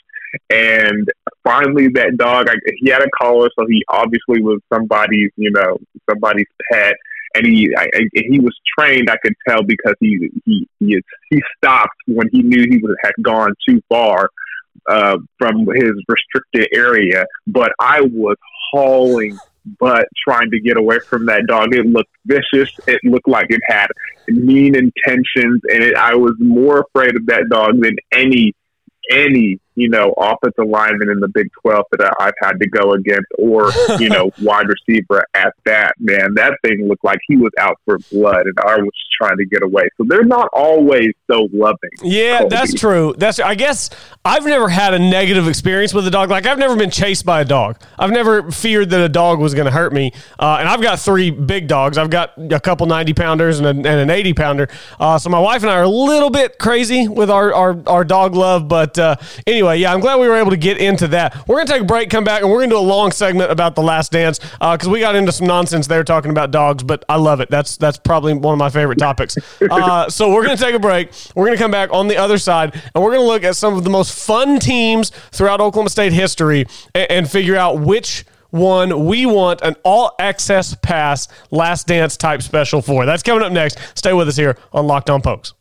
And 0.50 1.08
finally, 1.44 1.88
that 1.94 2.16
dog, 2.16 2.48
I, 2.48 2.54
he 2.78 2.90
had 2.90 3.02
a 3.02 3.10
collar, 3.20 3.48
so 3.58 3.66
he 3.68 3.84
obviously 3.88 4.42
was 4.42 4.60
somebody's, 4.72 5.30
you 5.36 5.50
know, 5.50 5.78
somebody's 6.10 6.46
pet. 6.70 6.94
And 7.36 7.46
he, 7.46 7.74
I, 7.76 7.88
he 8.12 8.38
was 8.38 8.56
trained. 8.78 9.10
I 9.10 9.16
could 9.16 9.34
tell 9.46 9.62
because 9.64 9.94
he, 9.98 10.30
he, 10.44 10.68
he, 10.78 11.00
he 11.30 11.42
stopped 11.56 11.96
when 12.06 12.28
he 12.30 12.42
knew 12.42 12.64
he 12.68 12.78
was, 12.78 12.96
had 13.02 13.14
gone 13.22 13.54
too 13.68 13.82
far 13.88 14.30
uh, 14.88 15.18
from 15.38 15.66
his 15.74 15.92
restricted 16.08 16.68
area. 16.72 17.26
But 17.46 17.72
I 17.80 18.00
was 18.02 18.36
hauling 18.72 19.38
butt 19.78 20.06
trying 20.26 20.50
to 20.50 20.60
get 20.60 20.76
away 20.76 20.98
from 20.98 21.26
that 21.26 21.46
dog. 21.46 21.74
It 21.74 21.86
looked 21.86 22.10
vicious. 22.26 22.70
It 22.86 23.00
looked 23.04 23.28
like 23.28 23.46
it 23.48 23.62
had 23.66 23.86
mean 24.28 24.74
intentions, 24.74 25.60
and 25.64 25.82
it, 25.82 25.96
I 25.96 26.14
was 26.14 26.34
more 26.38 26.80
afraid 26.80 27.16
of 27.16 27.26
that 27.26 27.48
dog 27.50 27.80
than 27.80 27.96
any 28.12 28.54
any 29.10 29.58
you 29.74 29.88
know 29.88 30.14
offensive 30.16 30.66
lineman 30.66 31.10
in 31.10 31.20
the 31.20 31.28
Big 31.28 31.48
Twelve 31.60 31.84
that 31.92 32.14
I've 32.20 32.34
had 32.40 32.58
to 32.60 32.68
go 32.68 32.92
against, 32.92 33.26
or 33.38 33.70
you 33.98 34.08
know 34.08 34.30
wide 34.42 34.66
receiver 34.68 35.24
at 35.34 35.54
that. 35.64 35.94
Man, 35.98 36.34
that 36.34 36.58
thing 36.64 36.88
looked 36.88 37.04
like 37.04 37.18
he 37.26 37.36
was 37.36 37.50
out 37.58 37.78
for 37.84 37.98
blood, 38.10 38.46
and 38.46 38.58
I 38.60 38.76
was 38.76 38.92
trying 39.20 39.36
to 39.38 39.46
get 39.46 39.62
away. 39.62 39.88
So 39.96 40.04
they're 40.08 40.24
not 40.24 40.48
always 40.52 41.12
so 41.30 41.48
loving. 41.52 41.90
Yeah, 42.02 42.40
Colby. 42.40 42.56
that's 42.56 42.74
true. 42.74 43.14
That's 43.16 43.40
I 43.40 43.54
guess 43.54 43.90
I've 44.24 44.44
never 44.44 44.68
had 44.68 44.94
a 44.94 44.98
negative 44.98 45.48
experience 45.48 45.94
with 45.94 46.06
a 46.06 46.10
dog. 46.10 46.30
Like 46.30 46.46
I've 46.46 46.58
never 46.58 46.76
been 46.76 46.90
chased 46.90 47.24
by 47.24 47.40
a 47.40 47.44
dog. 47.44 47.80
I've 47.98 48.10
never 48.10 48.50
feared 48.50 48.90
that 48.90 49.00
a 49.00 49.08
dog 49.08 49.38
was 49.38 49.54
going 49.54 49.66
to 49.66 49.72
hurt 49.72 49.92
me. 49.92 50.12
Uh, 50.38 50.58
and 50.60 50.68
I've 50.68 50.82
got 50.82 51.00
three 51.00 51.30
big 51.30 51.68
dogs. 51.68 51.98
I've 51.98 52.10
got 52.10 52.32
a 52.52 52.60
couple 52.60 52.86
ninety 52.86 53.14
pounders 53.14 53.58
and, 53.58 53.66
a, 53.66 53.70
and 53.70 53.86
an 53.86 54.10
eighty 54.10 54.34
pounder. 54.34 54.68
Uh, 54.98 55.18
so 55.18 55.30
my 55.30 55.38
wife 55.38 55.62
and 55.62 55.70
I 55.70 55.76
are 55.76 55.82
a 55.82 55.88
little 55.88 56.30
bit 56.30 56.58
crazy 56.58 57.08
with 57.08 57.30
our 57.30 57.52
our, 57.52 57.82
our 57.86 58.04
dog 58.04 58.34
love, 58.34 58.68
but 58.68 58.98
uh, 58.98 59.16
anyway, 59.64 59.80
yeah, 59.80 59.92
I'm 59.92 60.00
glad 60.00 60.16
we 60.20 60.28
were 60.28 60.36
able 60.36 60.50
to 60.50 60.56
get 60.56 60.78
into 60.78 61.08
that. 61.08 61.36
We're 61.48 61.56
going 61.56 61.66
to 61.66 61.72
take 61.72 61.82
a 61.82 61.86
break, 61.86 62.10
come 62.10 62.24
back, 62.24 62.42
and 62.42 62.50
we're 62.50 62.58
going 62.58 62.70
to 62.70 62.76
do 62.76 62.78
a 62.78 62.80
long 62.80 63.12
segment 63.12 63.50
about 63.50 63.74
The 63.74 63.82
Last 63.82 64.12
Dance 64.12 64.38
because 64.38 64.86
uh, 64.86 64.90
we 64.90 65.00
got 65.00 65.14
into 65.14 65.32
some 65.32 65.46
nonsense 65.46 65.86
there 65.86 66.04
talking 66.04 66.30
about 66.30 66.50
dogs, 66.50 66.82
but 66.82 67.04
I 67.08 67.16
love 67.16 67.40
it. 67.40 67.50
That's 67.50 67.76
that's 67.76 67.98
probably 67.98 68.34
one 68.34 68.52
of 68.52 68.58
my 68.58 68.70
favorite 68.70 68.98
topics. 68.98 69.36
Uh, 69.74 70.08
so 70.08 70.32
we're 70.32 70.44
going 70.44 70.56
to 70.56 70.62
take 70.62 70.74
a 70.74 70.78
break. 70.78 71.10
We're 71.34 71.46
going 71.46 71.56
to 71.56 71.62
come 71.62 71.70
back 71.70 71.90
on 71.92 72.06
the 72.06 72.16
other 72.16 72.38
side, 72.38 72.74
and 72.94 73.02
we're 73.02 73.10
going 73.10 73.22
to 73.22 73.26
look 73.26 73.42
at 73.42 73.56
some 73.56 73.74
of 73.74 73.82
the 73.82 73.90
most 73.90 74.14
fun 74.14 74.58
teams 74.58 75.10
throughout 75.32 75.60
Oklahoma 75.60 75.90
State 75.90 76.12
history 76.12 76.66
and, 76.94 77.10
and 77.10 77.30
figure 77.30 77.56
out 77.56 77.80
which 77.80 78.24
one 78.50 79.06
we 79.06 79.26
want 79.26 79.62
an 79.62 79.74
all 79.84 80.14
access 80.18 80.74
pass 80.76 81.28
last 81.50 81.86
dance 81.86 82.16
type 82.16 82.42
special 82.42 82.82
for. 82.82 83.04
That's 83.04 83.22
coming 83.22 83.42
up 83.42 83.52
next. 83.52 83.78
Stay 83.94 84.12
with 84.12 84.28
us 84.28 84.36
here 84.36 84.56
on 84.72 84.86
Locked 84.86 85.10
On 85.10 85.20
Pokes. 85.20 85.54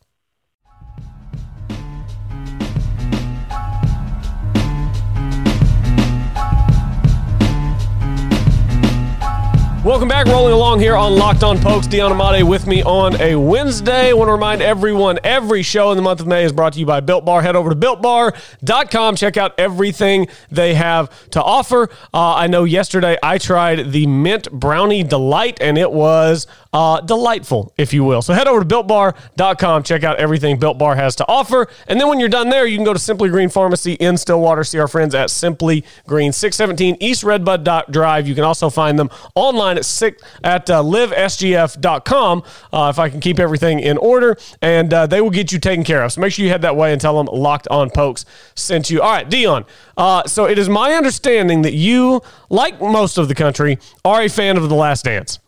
Welcome 9.84 10.08
back. 10.08 10.28
Rolling 10.28 10.54
along 10.54 10.80
here 10.80 10.96
on 10.96 11.14
Locked 11.14 11.42
On 11.42 11.58
Pokes. 11.60 11.86
Dion 11.86 12.10
Amade 12.10 12.42
with 12.42 12.66
me 12.66 12.82
on 12.84 13.20
a 13.20 13.36
Wednesday. 13.36 14.08
I 14.08 14.12
want 14.14 14.28
to 14.28 14.32
remind 14.32 14.62
everyone 14.62 15.18
every 15.22 15.62
show 15.62 15.90
in 15.90 15.98
the 15.98 16.02
month 16.02 16.20
of 16.20 16.26
May 16.26 16.42
is 16.42 16.54
brought 16.54 16.72
to 16.72 16.78
you 16.78 16.86
by 16.86 17.00
Built 17.00 17.26
Bar. 17.26 17.42
Head 17.42 17.54
over 17.54 17.68
to 17.68 17.76
builtbar.com. 17.76 19.16
Check 19.16 19.36
out 19.36 19.52
everything 19.58 20.28
they 20.50 20.72
have 20.72 21.28
to 21.32 21.42
offer. 21.42 21.90
Uh, 22.14 22.34
I 22.34 22.46
know 22.46 22.64
yesterday 22.64 23.18
I 23.22 23.36
tried 23.36 23.92
the 23.92 24.06
Mint 24.06 24.50
Brownie 24.50 25.02
Delight, 25.02 25.58
and 25.60 25.76
it 25.76 25.92
was 25.92 26.46
uh, 26.72 27.02
delightful, 27.02 27.72
if 27.76 27.92
you 27.92 28.04
will. 28.04 28.22
So 28.22 28.32
head 28.32 28.48
over 28.48 28.64
to 28.64 28.66
builtbar.com. 28.66 29.82
Check 29.82 30.02
out 30.02 30.16
everything 30.16 30.58
Built 30.58 30.78
Bar 30.78 30.96
has 30.96 31.14
to 31.16 31.28
offer. 31.28 31.68
And 31.88 32.00
then 32.00 32.08
when 32.08 32.18
you're 32.18 32.30
done 32.30 32.48
there, 32.48 32.66
you 32.66 32.78
can 32.78 32.86
go 32.86 32.94
to 32.94 32.98
Simply 32.98 33.28
Green 33.28 33.50
Pharmacy 33.50 33.92
in 33.92 34.16
Stillwater. 34.16 34.64
See 34.64 34.78
our 34.78 34.88
friends 34.88 35.14
at 35.14 35.30
Simply 35.30 35.84
Green, 36.06 36.32
617 36.32 36.96
East 37.00 37.22
Redbud 37.22 37.92
Drive. 37.92 38.26
You 38.26 38.34
can 38.34 38.44
also 38.44 38.70
find 38.70 38.98
them 38.98 39.10
online 39.34 39.73
online 39.74 39.78
at 39.78 39.84
six, 39.84 40.22
at 40.42 40.70
uh, 40.70 40.82
livesgf.com 40.82 42.42
uh, 42.72 42.88
if 42.92 42.98
I 42.98 43.08
can 43.08 43.20
keep 43.20 43.38
everything 43.38 43.80
in 43.80 43.98
order, 43.98 44.36
and 44.62 44.92
uh, 44.92 45.06
they 45.06 45.20
will 45.20 45.30
get 45.30 45.52
you 45.52 45.58
taken 45.58 45.84
care 45.84 46.02
of. 46.02 46.12
So 46.12 46.20
make 46.20 46.32
sure 46.32 46.44
you 46.44 46.50
head 46.50 46.62
that 46.62 46.76
way 46.76 46.92
and 46.92 47.00
tell 47.00 47.16
them 47.16 47.26
Locked 47.26 47.68
On 47.68 47.90
Pokes 47.90 48.24
sent 48.54 48.90
you. 48.90 49.02
All 49.02 49.12
right, 49.12 49.28
Dion. 49.28 49.64
Uh, 49.96 50.24
so 50.24 50.46
it 50.46 50.58
is 50.58 50.68
my 50.68 50.92
understanding 50.92 51.62
that 51.62 51.74
you, 51.74 52.22
like 52.50 52.80
most 52.80 53.18
of 53.18 53.28
the 53.28 53.34
country, 53.34 53.78
are 54.04 54.22
a 54.22 54.28
fan 54.28 54.56
of 54.56 54.68
The 54.68 54.74
Last 54.74 55.04
Dance. 55.04 55.38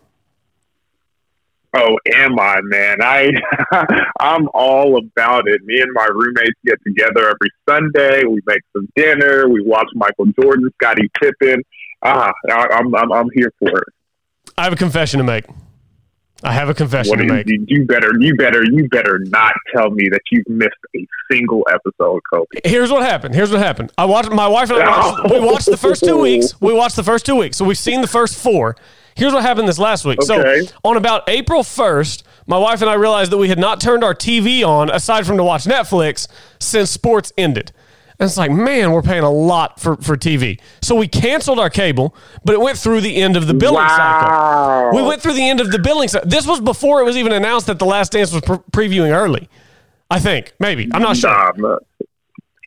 Oh, 1.79 1.99
am 2.15 2.41
I, 2.41 2.59
man? 2.63 3.03
I 3.03 3.33
I'm 4.21 4.49
all 4.55 4.97
about 4.97 5.47
it. 5.47 5.61
Me 5.65 5.79
and 5.83 5.93
my 5.93 6.07
roommates 6.07 6.59
get 6.65 6.79
together 6.87 7.29
every 7.29 7.51
Sunday. 7.69 8.25
We 8.25 8.41
make 8.47 8.63
some 8.75 8.89
dinner. 8.97 9.47
We 9.47 9.61
watch 9.61 9.89
Michael 9.95 10.27
Jordan, 10.41 10.71
Scottie 10.81 11.11
Pippen. 11.21 11.63
Ah, 12.03 12.33
I, 12.49 12.69
I'm 12.73 12.95
I'm 12.95 13.13
I'm 13.13 13.29
here 13.35 13.53
for 13.59 13.69
it. 13.69 13.89
I 14.59 14.65
have 14.65 14.73
a 14.73 14.77
confession 14.77 15.19
to 15.19 15.25
make. 15.25 15.45
I 16.43 16.53
have 16.53 16.69
a 16.69 16.75
confession 16.75 17.19
to 17.19 17.25
make. 17.25 17.47
You 17.47 17.87
better, 17.87 18.11
you 18.19 18.37
better, 18.37 18.63
you 18.65 18.89
better 18.89 19.19
not 19.27 19.55
tell 19.75 19.91
me 19.91 20.09
that 20.11 20.21
you've 20.31 20.49
missed 20.49 20.77
a 20.95 21.07
single 21.31 21.67
episode, 21.71 22.21
Kobe. 22.33 22.47
Here's 22.65 22.91
what 22.91 23.03
happened. 23.03 23.35
Here's 23.35 23.51
what 23.51 23.61
happened. 23.61 23.93
I 23.97 24.05
watched 24.05 24.31
my 24.31 24.47
wife 24.47 24.71
and 24.71 24.83
I 24.83 24.89
watched, 24.89 25.31
we 25.31 25.41
watched 25.41 25.67
the 25.67 25.77
first 25.77 26.05
two 26.05 26.19
oh. 26.19 26.23
weeks. 26.23 26.61
We 26.61 26.73
watched 26.73 26.97
the 26.97 27.03
first 27.03 27.27
two 27.27 27.37
weeks, 27.37 27.57
so 27.57 27.65
we've 27.65 27.79
seen 27.79 28.01
the 28.01 28.07
first 28.07 28.37
four. 28.37 28.77
Here's 29.15 29.33
what 29.33 29.43
happened 29.43 29.67
this 29.67 29.79
last 29.79 30.05
week. 30.05 30.21
Okay. 30.23 30.67
So 30.67 30.73
on 30.85 30.99
about 30.99 31.27
April 31.27 31.63
1st, 31.63 32.23
my 32.47 32.59
wife 32.59 32.83
and 32.83 32.91
I 32.91 32.95
realized 32.95 33.33
that 33.33 33.39
we 33.39 33.49
had 33.49 33.59
not 33.59 33.81
turned 33.81 34.05
our 34.05 34.15
TV 34.15 34.63
on 34.63 34.91
aside 34.91 35.27
from 35.27 35.39
to 35.39 35.45
watch 35.45 35.65
Netflix 35.65 36.29
since 36.61 36.91
sports 36.91 37.33
ended. 37.39 37.73
And 38.19 38.27
it's 38.27 38.39
like, 38.39 38.51
man, 38.51 38.93
we're 38.93 39.03
paying 39.03 39.25
a 39.25 39.31
lot 39.31 39.79
for, 39.79 39.97
for 39.97 40.17
TV. 40.17 40.59
So 40.81 40.95
we 40.95 41.07
canceled 41.07 41.59
our 41.59 41.69
cable, 41.69 42.15
but 42.45 42.55
it 42.55 42.61
went 42.61 42.79
through 42.79 43.03
the 43.03 43.17
end 43.17 43.37
of 43.37 43.47
the 43.47 43.53
billing 43.53 43.85
wow. 43.85 44.91
cycle. 44.91 45.03
We 45.03 45.07
went 45.07 45.21
through 45.21 45.35
the 45.35 45.47
end 45.47 45.61
of 45.61 45.71
the 45.71 45.79
billing 45.79 46.09
cycle. 46.09 46.29
This 46.29 46.47
was 46.47 46.61
before 46.61 47.01
it 47.03 47.05
was 47.05 47.17
even 47.17 47.33
announced 47.33 47.67
that 47.67 47.79
The 47.79 47.85
Last 47.85 48.13
Dance 48.13 48.33
was 48.33 48.43
pre- 48.43 48.89
previewing 48.89 49.15
early. 49.15 49.51
I 50.11 50.19
think, 50.21 50.55
maybe. 50.61 50.89
I'm 50.95 51.03
not 51.03 51.17
sure. 51.17 51.31
Nah, 51.31 51.79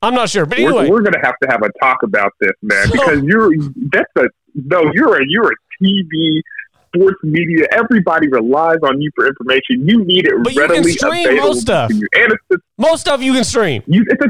I'm 0.01 0.13
not 0.13 0.29
sure. 0.29 0.46
But 0.46 0.60
anyway. 0.60 0.89
We're, 0.89 0.98
we're 0.98 1.01
going 1.01 1.13
to 1.13 1.22
have 1.24 1.36
to 1.41 1.50
have 1.50 1.62
a 1.63 1.70
talk 1.79 2.03
about 2.03 2.32
this, 2.39 2.51
man, 2.62 2.88
so, 2.88 2.91
because 2.91 3.24
you're, 3.24 3.51
that's 3.91 4.12
a, 4.18 4.25
no, 4.53 4.91
you're 4.94 5.22
a, 5.22 5.25
you're 5.27 5.51
a 5.51 5.84
TV 5.84 6.41
sports 6.94 7.20
media. 7.24 7.65
Everybody 7.72 8.27
relies 8.27 8.79
on 8.84 9.01
you 9.01 9.10
for 9.15 9.27
information. 9.27 9.88
You 9.88 10.03
need 10.03 10.25
it 10.25 10.34
but 10.44 10.56
readily 10.56 10.77
you 10.77 10.84
can 10.84 11.10
stream 11.10 11.25
available 11.27 11.48
most 11.48 11.62
stuff. 11.62 11.91
And 11.91 12.03
it's, 12.13 12.63
most 12.77 13.01
stuff 13.01 13.22
you 13.22 13.34
can 13.34 13.44
stream. 13.44 13.84
You, 13.88 14.06
it's 14.08 14.24
a 14.24 14.29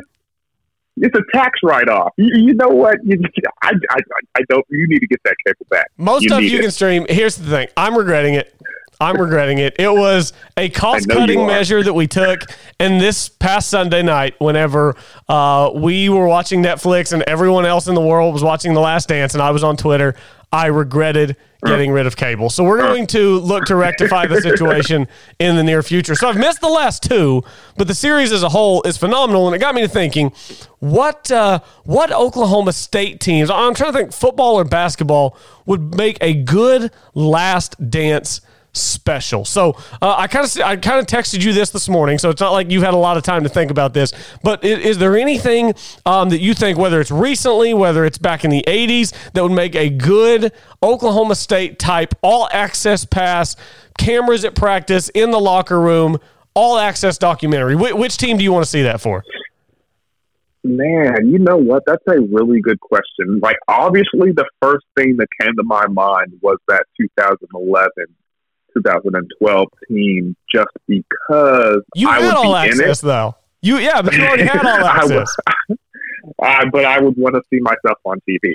it's 1.02 1.18
a 1.18 1.38
tax 1.38 1.60
write 1.64 1.90
off. 1.90 2.14
You, 2.18 2.32
you, 2.34 2.54
know 2.54 2.70
what? 2.70 2.98
You, 3.04 3.22
I, 3.62 3.72
I, 3.90 4.00
I 4.38 4.42
don't. 4.50 4.66
You 4.70 4.88
need 4.88 5.00
to 5.00 5.08
get 5.08 5.20
that 5.24 5.36
cable 5.46 5.66
back. 5.70 5.88
Most 5.98 6.24
you 6.24 6.30
stuff 6.30 6.42
you 6.42 6.60
it. 6.60 6.62
can 6.62 6.72
stream. 6.72 7.06
Here's 7.10 7.36
the 7.36 7.50
thing. 7.50 7.68
I'm 7.78 7.98
regretting 7.98 8.36
it. 8.36 8.56
I'm 9.02 9.16
regretting 9.16 9.60
it. 9.60 9.78
It 9.80 9.92
was 9.92 10.34
a 10.58 10.68
cost 10.70 11.08
cutting 11.08 11.48
measure 11.48 11.82
that 11.82 11.94
we 11.94 12.06
took. 12.06 12.42
And 12.80 13.00
this 13.00 13.30
past 13.30 13.70
Sunday 13.70 14.04
night, 14.04 14.36
whenever 14.40 14.96
uh, 15.30 15.72
we 15.74 16.10
were 16.10 16.28
watching 16.28 16.62
Netflix 16.62 17.14
and 17.14 17.24
everyone 17.24 17.66
else 17.66 17.88
in 17.88 17.96
the 17.96 18.02
world 18.02 18.34
was 18.34 18.44
watching 18.44 18.74
The 18.74 18.82
Last 18.82 19.08
Dance, 19.08 19.34
and 19.34 19.42
I 19.42 19.52
was 19.52 19.64
on 19.64 19.78
Twitter, 19.78 20.16
I 20.52 20.68
regretted 20.68 21.38
getting 21.66 21.92
rid 21.92 22.08
of 22.08 22.16
cable. 22.16 22.50
So 22.50 22.64
we're 22.64 22.78
going 22.78 23.06
to 23.08 23.40
look 23.40 23.66
to 23.66 23.76
rectify 23.76 24.28
the 24.28 24.42
situation 24.42 25.08
in 25.40 25.56
the 25.56 25.64
near 25.64 25.84
future. 25.84 26.16
So 26.16 26.30
I've 26.30 26.38
missed 26.38 26.62
the 26.62 26.70
last 26.70 27.04
two, 27.04 27.44
but 27.78 27.88
the 27.88 27.96
series 27.96 28.32
as 28.32 28.44
a 28.44 28.50
whole 28.50 28.82
is 28.84 28.98
phenomenal, 28.98 29.48
and 29.48 29.56
it 29.56 29.60
got 29.60 29.76
me 29.76 29.82
to 29.82 29.88
thinking, 29.88 30.32
what 30.80 31.30
uh, 31.32 31.60
what 31.84 32.12
Oklahoma 32.12 32.72
State 32.74 33.20
teams? 33.20 33.50
I'm 33.50 33.74
trying 33.74 33.92
to 33.92 33.98
think, 33.98 34.14
football 34.14 34.56
or 34.56 34.64
basketball 34.64 35.38
would 35.66 35.96
make 35.96 36.18
a 36.22 36.34
good 36.34 36.92
last 37.14 37.90
dance 37.90 38.42
special. 38.74 39.46
So 39.46 39.76
uh, 40.02 40.16
I 40.18 40.28
kind 40.28 40.46
of 40.46 40.62
I 40.62 40.76
kind 40.76 41.00
of 41.00 41.06
texted 41.06 41.44
you 41.44 41.54
this 41.54 41.70
this 41.72 41.90
morning, 41.90 42.18
so 42.18 42.30
it's 42.30 42.42
not 42.42 42.52
like 42.52 42.72
you've 42.72 42.84
had 42.84 42.94
a 42.94 42.98
lot 42.98 43.18
of 43.18 43.24
time 43.24 43.44
to 43.44 43.50
think 43.50 43.72
about 43.72 43.94
this. 43.94 44.14
But 44.44 44.64
is, 44.64 44.80
is 44.80 44.98
there 44.98 45.18
anything 45.18 45.74
um, 46.06 46.30
that 46.30 46.40
you 46.40 46.54
think, 46.54 46.78
whether 46.78 47.02
it's 47.02 47.12
recently, 47.12 47.74
whether 47.74 48.06
it's 48.06 48.18
back 48.18 48.44
in 48.44 48.52
the 48.52 48.64
'80s, 48.68 49.14
that 49.34 49.44
would 49.44 49.52
make 49.52 49.76
a 49.76 49.90
good 49.90 50.52
Oklahoma 50.84 51.36
State 51.36 51.80
type 51.80 52.14
all 52.22 52.48
access 52.52 53.06
pass, 53.06 53.56
cameras 53.98 54.46
at 54.46 54.56
practice, 54.56 55.10
in 55.10 55.32
the 55.32 55.40
locker 55.40 55.80
room, 55.80 56.20
all 56.54 56.78
access 56.78 57.18
documentary? 57.18 57.76
Wh- 57.76 57.98
which 57.98 58.18
team 58.18 58.38
do 58.38 58.44
you 58.44 58.52
want 58.52 58.66
to 58.66 58.70
see 58.70 58.84
that 58.84 59.02
for? 59.02 59.24
Man, 60.62 61.28
you 61.28 61.40
know 61.40 61.56
what? 61.56 61.84
That's 61.86 62.04
a 62.08 62.20
really 62.20 62.60
good 62.60 62.82
question. 62.82 63.40
Like, 63.42 63.56
obviously, 63.70 64.34
the 64.34 64.46
first 64.62 64.86
thing 64.98 65.16
that 65.18 65.28
came 65.42 65.56
to 65.56 65.64
my 65.64 65.88
mind 65.88 66.38
was 66.42 66.58
that 66.68 66.84
2011 67.00 67.90
2012 68.84 69.68
team 69.88 70.36
just 70.54 70.68
because 70.88 71.82
you 71.96 72.08
I 72.10 72.22
had 72.22 72.36
all 72.36 72.56
access 72.56 73.02
though. 73.02 73.36
You 73.62 73.78
yeah, 73.78 74.02
but 74.02 74.14
you 74.16 74.24
already 74.24 74.44
had 74.46 74.66
all 74.66 74.86
access. 74.86 75.36
I, 76.42 76.66
but 76.70 76.86
I 76.86 77.00
would 77.00 77.18
want 77.18 77.36
to 77.36 77.42
see 77.50 77.60
myself 77.60 77.98
on 78.06 78.22
TV. 78.30 78.54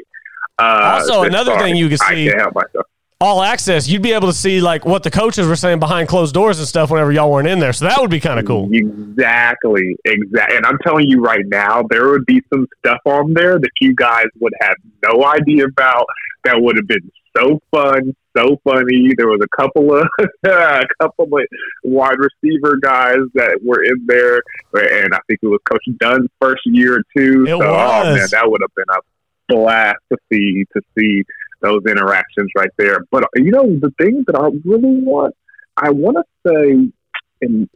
Uh, 0.58 1.00
Also, 1.00 1.22
another 1.22 1.52
far. 1.52 1.60
thing 1.62 1.76
you 1.76 1.88
could 1.88 2.00
I 2.02 2.14
see- 2.14 2.26
can't 2.28 2.40
help 2.40 2.54
myself. 2.54 2.86
All 3.20 3.42
access, 3.42 3.88
you'd 3.88 4.02
be 4.02 4.12
able 4.12 4.26
to 4.28 4.34
see 4.34 4.60
like 4.60 4.84
what 4.84 5.02
the 5.02 5.10
coaches 5.10 5.46
were 5.46 5.56
saying 5.56 5.78
behind 5.78 6.08
closed 6.08 6.34
doors 6.34 6.58
and 6.58 6.68
stuff 6.68 6.90
whenever 6.90 7.10
y'all 7.12 7.30
weren't 7.30 7.48
in 7.48 7.58
there. 7.58 7.72
So 7.72 7.86
that 7.86 7.98
would 8.00 8.10
be 8.10 8.20
kind 8.20 8.38
of 8.38 8.44
cool. 8.44 8.68
Exactly, 8.72 9.96
exactly. 10.04 10.56
And 10.56 10.66
I'm 10.66 10.76
telling 10.78 11.08
you 11.08 11.20
right 11.22 11.44
now, 11.46 11.84
there 11.88 12.08
would 12.10 12.26
be 12.26 12.42
some 12.52 12.66
stuff 12.80 12.98
on 13.06 13.32
there 13.32 13.58
that 13.58 13.70
you 13.80 13.94
guys 13.94 14.26
would 14.40 14.52
have 14.60 14.76
no 15.04 15.24
idea 15.24 15.64
about. 15.64 16.04
That 16.44 16.60
would 16.60 16.76
have 16.76 16.86
been 16.86 17.10
so 17.36 17.60
fun, 17.70 18.14
so 18.36 18.60
funny. 18.64 19.14
There 19.16 19.28
was 19.28 19.40
a 19.42 19.56
couple 19.56 19.96
of 19.96 20.06
a 20.46 20.82
couple 21.00 21.24
of 21.24 21.44
wide 21.82 22.16
receiver 22.18 22.76
guys 22.82 23.18
that 23.34 23.58
were 23.62 23.82
in 23.84 24.04
there, 24.06 24.40
and 24.74 25.14
I 25.14 25.18
think 25.26 25.40
it 25.42 25.46
was 25.46 25.60
Coach 25.68 25.84
Dunn's 25.98 26.28
first 26.40 26.62
year 26.66 27.02
too. 27.16 27.44
It 27.46 27.48
so, 27.48 27.62
oh 27.62 28.14
man, 28.14 28.28
that 28.30 28.50
would 28.50 28.60
have 28.62 28.74
been 28.74 28.84
a 28.90 29.00
blast 29.48 29.98
to 30.12 30.18
see 30.32 30.64
to 30.74 30.80
see 30.96 31.24
those 31.60 31.82
interactions 31.86 32.50
right 32.56 32.70
there. 32.78 33.00
But 33.10 33.24
you 33.36 33.50
know, 33.50 33.64
the 33.80 33.92
thing 33.98 34.24
that 34.26 34.36
I 34.36 34.46
really 34.64 35.02
want, 35.02 35.34
I 35.76 35.90
want 35.90 36.18
to 36.18 36.24
say, 36.46 36.92
in 37.40 37.68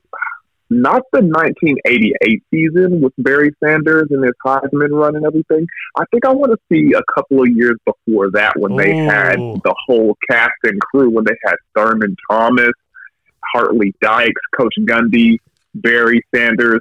not 0.70 1.02
the 1.12 1.20
1988 1.20 2.42
season 2.50 3.00
with 3.00 3.12
Barry 3.18 3.54
Sanders 3.62 4.08
and 4.10 4.22
his 4.22 4.34
Heisman 4.44 4.90
run 4.90 5.16
and 5.16 5.24
everything. 5.24 5.66
I 5.96 6.04
think 6.10 6.26
I 6.26 6.32
want 6.32 6.52
to 6.52 6.58
see 6.70 6.92
a 6.92 7.02
couple 7.14 7.42
of 7.42 7.48
years 7.48 7.76
before 7.84 8.30
that 8.32 8.52
when 8.58 8.76
they 8.76 8.96
had 8.96 9.38
the 9.38 9.74
whole 9.86 10.16
cast 10.30 10.52
and 10.64 10.80
crew, 10.80 11.10
when 11.10 11.24
they 11.24 11.36
had 11.44 11.56
Thurman 11.74 12.16
Thomas, 12.30 12.72
Hart 13.52 13.74
Lee 13.74 13.94
Dykes, 14.00 14.42
Coach 14.56 14.74
Gundy, 14.80 15.38
Barry 15.74 16.22
Sanders. 16.34 16.80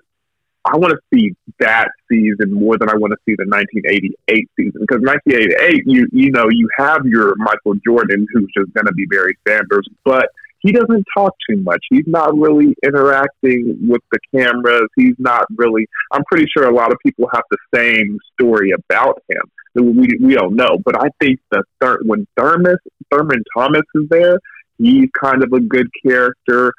I 0.65 0.75
want 0.75 0.91
to 0.91 0.99
see 1.13 1.33
that 1.59 1.87
season 2.11 2.51
more 2.51 2.77
than 2.77 2.89
I 2.89 2.95
want 2.95 3.11
to 3.11 3.17
see 3.25 3.35
the 3.37 3.45
1988 3.47 4.49
season 4.57 4.81
because 4.81 4.99
1988, 5.01 5.83
you 5.85 6.07
you 6.11 6.31
know, 6.31 6.49
you 6.49 6.67
have 6.77 7.05
your 7.05 7.35
Michael 7.37 7.75
Jordan 7.85 8.27
who's 8.33 8.51
just 8.53 8.73
going 8.73 8.85
to 8.85 8.91
be 8.91 9.05
Barry 9.05 9.37
Sanders, 9.47 9.87
but 10.03 10.27
he 10.59 10.71
doesn't 10.71 11.05
talk 11.15 11.33
too 11.49 11.61
much. 11.61 11.83
He's 11.89 12.07
not 12.07 12.37
really 12.37 12.75
interacting 12.83 13.77
with 13.87 14.01
the 14.11 14.19
cameras. 14.35 14.87
He's 14.95 15.15
not 15.17 15.45
really. 15.55 15.87
I'm 16.11 16.23
pretty 16.31 16.47
sure 16.51 16.67
a 16.67 16.73
lot 16.73 16.91
of 16.91 16.97
people 17.05 17.29
have 17.33 17.43
the 17.51 17.57
same 17.73 18.17
story 18.33 18.71
about 18.71 19.21
him. 19.29 19.41
We 19.75 20.07
we 20.19 20.33
don't 20.33 20.55
know, 20.55 20.77
but 20.83 20.97
I 20.97 21.09
think 21.21 21.39
the 21.51 21.63
thir- 21.79 22.01
when 22.03 22.25
Thurman 22.35 22.77
Thurman 23.11 23.43
Thomas 23.55 23.83
is 23.95 24.09
there, 24.09 24.39
he's 24.77 25.09
kind 25.21 25.43
of 25.43 25.53
a 25.53 25.59
good 25.59 25.87
character. 26.05 26.73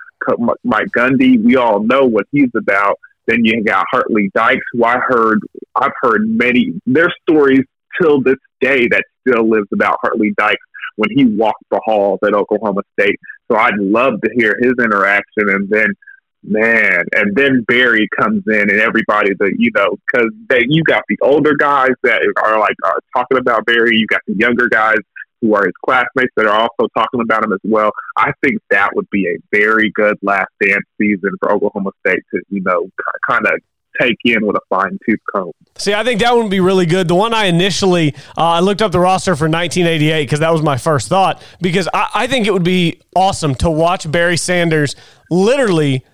Mike 0.65 0.89
Gundy, 0.97 1.43
we 1.43 1.57
all 1.57 1.81
know 1.81 2.05
what 2.05 2.27
he's 2.33 2.51
about. 2.57 2.99
Then 3.27 3.45
you 3.45 3.63
got 3.63 3.85
Hart 3.91 4.11
Lee 4.11 4.31
Dykes, 4.35 4.65
who 4.73 4.85
I 4.85 4.99
heard, 5.07 5.41
I've 5.77 5.93
heard 6.03 6.27
many, 6.27 6.73
their 6.87 7.09
stories 7.23 7.65
till 8.01 8.21
this 8.23 8.39
day 8.61 8.89
that 8.89 9.05
still 9.29 9.49
lives 9.49 9.69
about 9.73 9.99
Hart 10.03 10.19
Lee 10.19 10.35
Dykes 10.37 10.65
when 10.97 11.11
he 11.15 11.25
walked 11.25 11.65
the 11.71 11.81
halls 11.85 12.19
at 12.25 12.35
Oklahoma 12.35 12.83
State. 12.99 13.19
So 13.51 13.57
I'd 13.57 13.79
love 13.79 14.21
to 14.23 14.31
hear 14.35 14.57
his 14.61 14.73
interaction. 14.79 15.49
And 15.49 15.69
then, 15.69 15.95
man, 16.43 17.05
and 17.15 17.37
then 17.37 17.65
Barry 17.69 18.09
comes 18.19 18.43
in 18.47 18.71
and 18.71 18.81
everybody 18.81 19.33
that, 19.39 19.55
you 19.59 19.71
know, 19.75 19.97
because 20.07 20.31
you 20.69 20.83
got 20.85 21.05
the 21.09 21.17
older 21.23 21.55
guys 21.55 21.93
that 22.03 22.23
are 22.43 22.59
like 22.59 22.77
are 22.85 22.99
talking 23.17 23.39
about 23.39 23.67
Barry, 23.67 23.97
you 23.97 24.07
got 24.07 24.21
the 24.27 24.35
younger 24.35 24.69
guys 24.69 24.99
who 25.41 25.55
are 25.55 25.65
his 25.65 25.75
classmates 25.85 26.33
that 26.37 26.47
are 26.47 26.61
also 26.61 26.89
talking 26.97 27.21
about 27.21 27.45
him 27.45 27.53
as 27.53 27.61
well. 27.63 27.93
I 28.17 28.33
think 28.43 28.61
that 28.71 28.91
would 28.97 29.09
be 29.11 29.29
a 29.29 29.39
very 29.53 29.93
good 29.95 30.17
last 30.21 30.51
dance 30.61 30.85
season 31.01 31.31
for 31.39 31.53
Oklahoma 31.53 31.91
State 32.05 32.25
to, 32.35 32.41
you 32.49 32.61
know, 32.63 32.89
kind 33.29 33.47
of 33.47 33.61
take 34.01 34.17
in 34.25 34.47
with 34.47 34.57
a 34.57 34.61
fine 34.69 34.99
tooth 35.07 35.21
comb. 35.35 35.53
See, 35.77 35.95
I 35.95 36.03
think 36.03 36.21
that 36.21 36.35
would 36.35 36.51
be 36.51 36.61
really 36.61 36.87
good. 36.87 37.09
The 37.09 37.15
one 37.15 37.33
I 37.33 37.45
initially, 37.45 38.15
uh, 38.37 38.43
I 38.43 38.61
looked 38.61 38.83
up 38.83 38.93
the 38.93 39.01
roster 39.01 39.37
for 39.37 39.49
1988 39.49 40.25
because 40.25 40.41
that 40.41 40.53
was 40.53 40.63
my 40.63 40.77
first 40.77 41.09
thought. 41.09 41.43
Because 41.61 41.89
I, 41.95 42.09
I 42.15 42.27
think 42.27 42.47
it 42.47 42.53
would 42.53 42.65
be 42.65 43.01
awesome 43.15 43.55
to 43.57 43.71
watch 43.71 44.11
Barry 44.11 44.37
Sanders 44.37 44.97
literally 45.31 46.05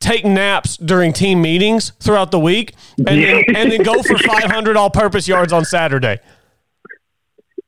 take 0.00 0.24
naps 0.24 0.76
during 0.76 1.12
team 1.12 1.42
meetings 1.42 1.92
throughout 2.00 2.30
the 2.30 2.38
week 2.38 2.74
and, 2.98 3.22
then, 3.22 3.42
and 3.56 3.72
then 3.72 3.82
go 3.82 4.00
for 4.02 4.16
500 4.26 4.76
all 4.76 4.90
purpose 4.90 5.26
yards 5.26 5.52
on 5.52 5.64
Saturday. 5.64 6.18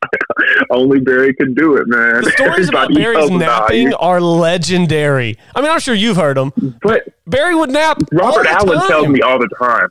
Only 0.71 1.01
Barry 1.01 1.35
can 1.35 1.55
do 1.55 1.77
it, 1.77 1.87
man. 1.87 2.25
The 2.25 2.31
stories 2.31 2.69
about 2.69 2.93
Barry's 2.95 3.31
napping 3.31 3.95
are 3.95 4.21
legendary. 4.21 5.37
I 5.55 5.61
mean, 5.61 5.71
I'm 5.71 5.81
sure 5.81 5.95
you've 5.95 6.17
heard 6.17 6.37
them. 6.37 6.79
But 6.83 7.09
Barry 7.27 7.55
would 7.55 7.71
nap. 7.71 8.03
Robert 8.13 8.47
Allen 8.47 8.79
time. 8.79 8.89
tells 8.89 9.09
me 9.09 9.21
all 9.21 9.39
the 9.39 9.49
time. 9.59 9.89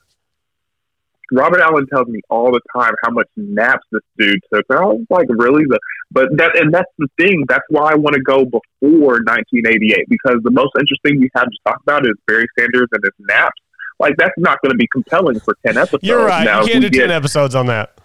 Robert 1.31 1.61
Allen 1.61 1.85
tells 1.87 2.07
me 2.07 2.21
all 2.29 2.51
the 2.51 2.61
time 2.75 2.93
how 3.03 3.11
much 3.11 3.27
naps 3.35 3.85
this 3.91 4.01
dude 4.17 4.39
took. 4.51 4.65
And 4.69 4.79
I 4.79 4.85
was 4.85 5.05
like, 5.09 5.27
really? 5.29 5.63
The, 5.67 5.79
but 6.11 6.35
that 6.37 6.57
and 6.57 6.73
that's 6.73 6.91
the 6.97 7.07
thing. 7.19 7.45
That's 7.47 7.65
why 7.69 7.91
I 7.91 7.95
want 7.95 8.15
to 8.15 8.21
go 8.21 8.45
before 8.45 9.21
1988 9.21 10.09
because 10.09 10.37
the 10.43 10.51
most 10.51 10.71
interesting 10.79 11.19
we 11.19 11.29
have 11.35 11.45
to 11.45 11.57
talk 11.67 11.81
about 11.83 12.05
is 12.05 12.13
Barry 12.25 12.47
Sanders 12.57 12.87
and 12.91 13.03
his 13.03 13.13
naps. 13.19 13.61
Like 13.99 14.15
that's 14.17 14.33
not 14.37 14.59
going 14.61 14.71
to 14.71 14.77
be 14.77 14.87
compelling 14.91 15.39
for 15.39 15.55
10 15.65 15.77
episodes. 15.77 16.03
You're 16.03 16.25
right. 16.25 16.45
Now, 16.45 16.61
you 16.61 16.71
can't 16.71 16.81
do 16.81 16.89
we 16.91 16.99
10 16.99 17.11
episodes 17.11 17.53
on 17.53 17.67
that. 17.67 17.98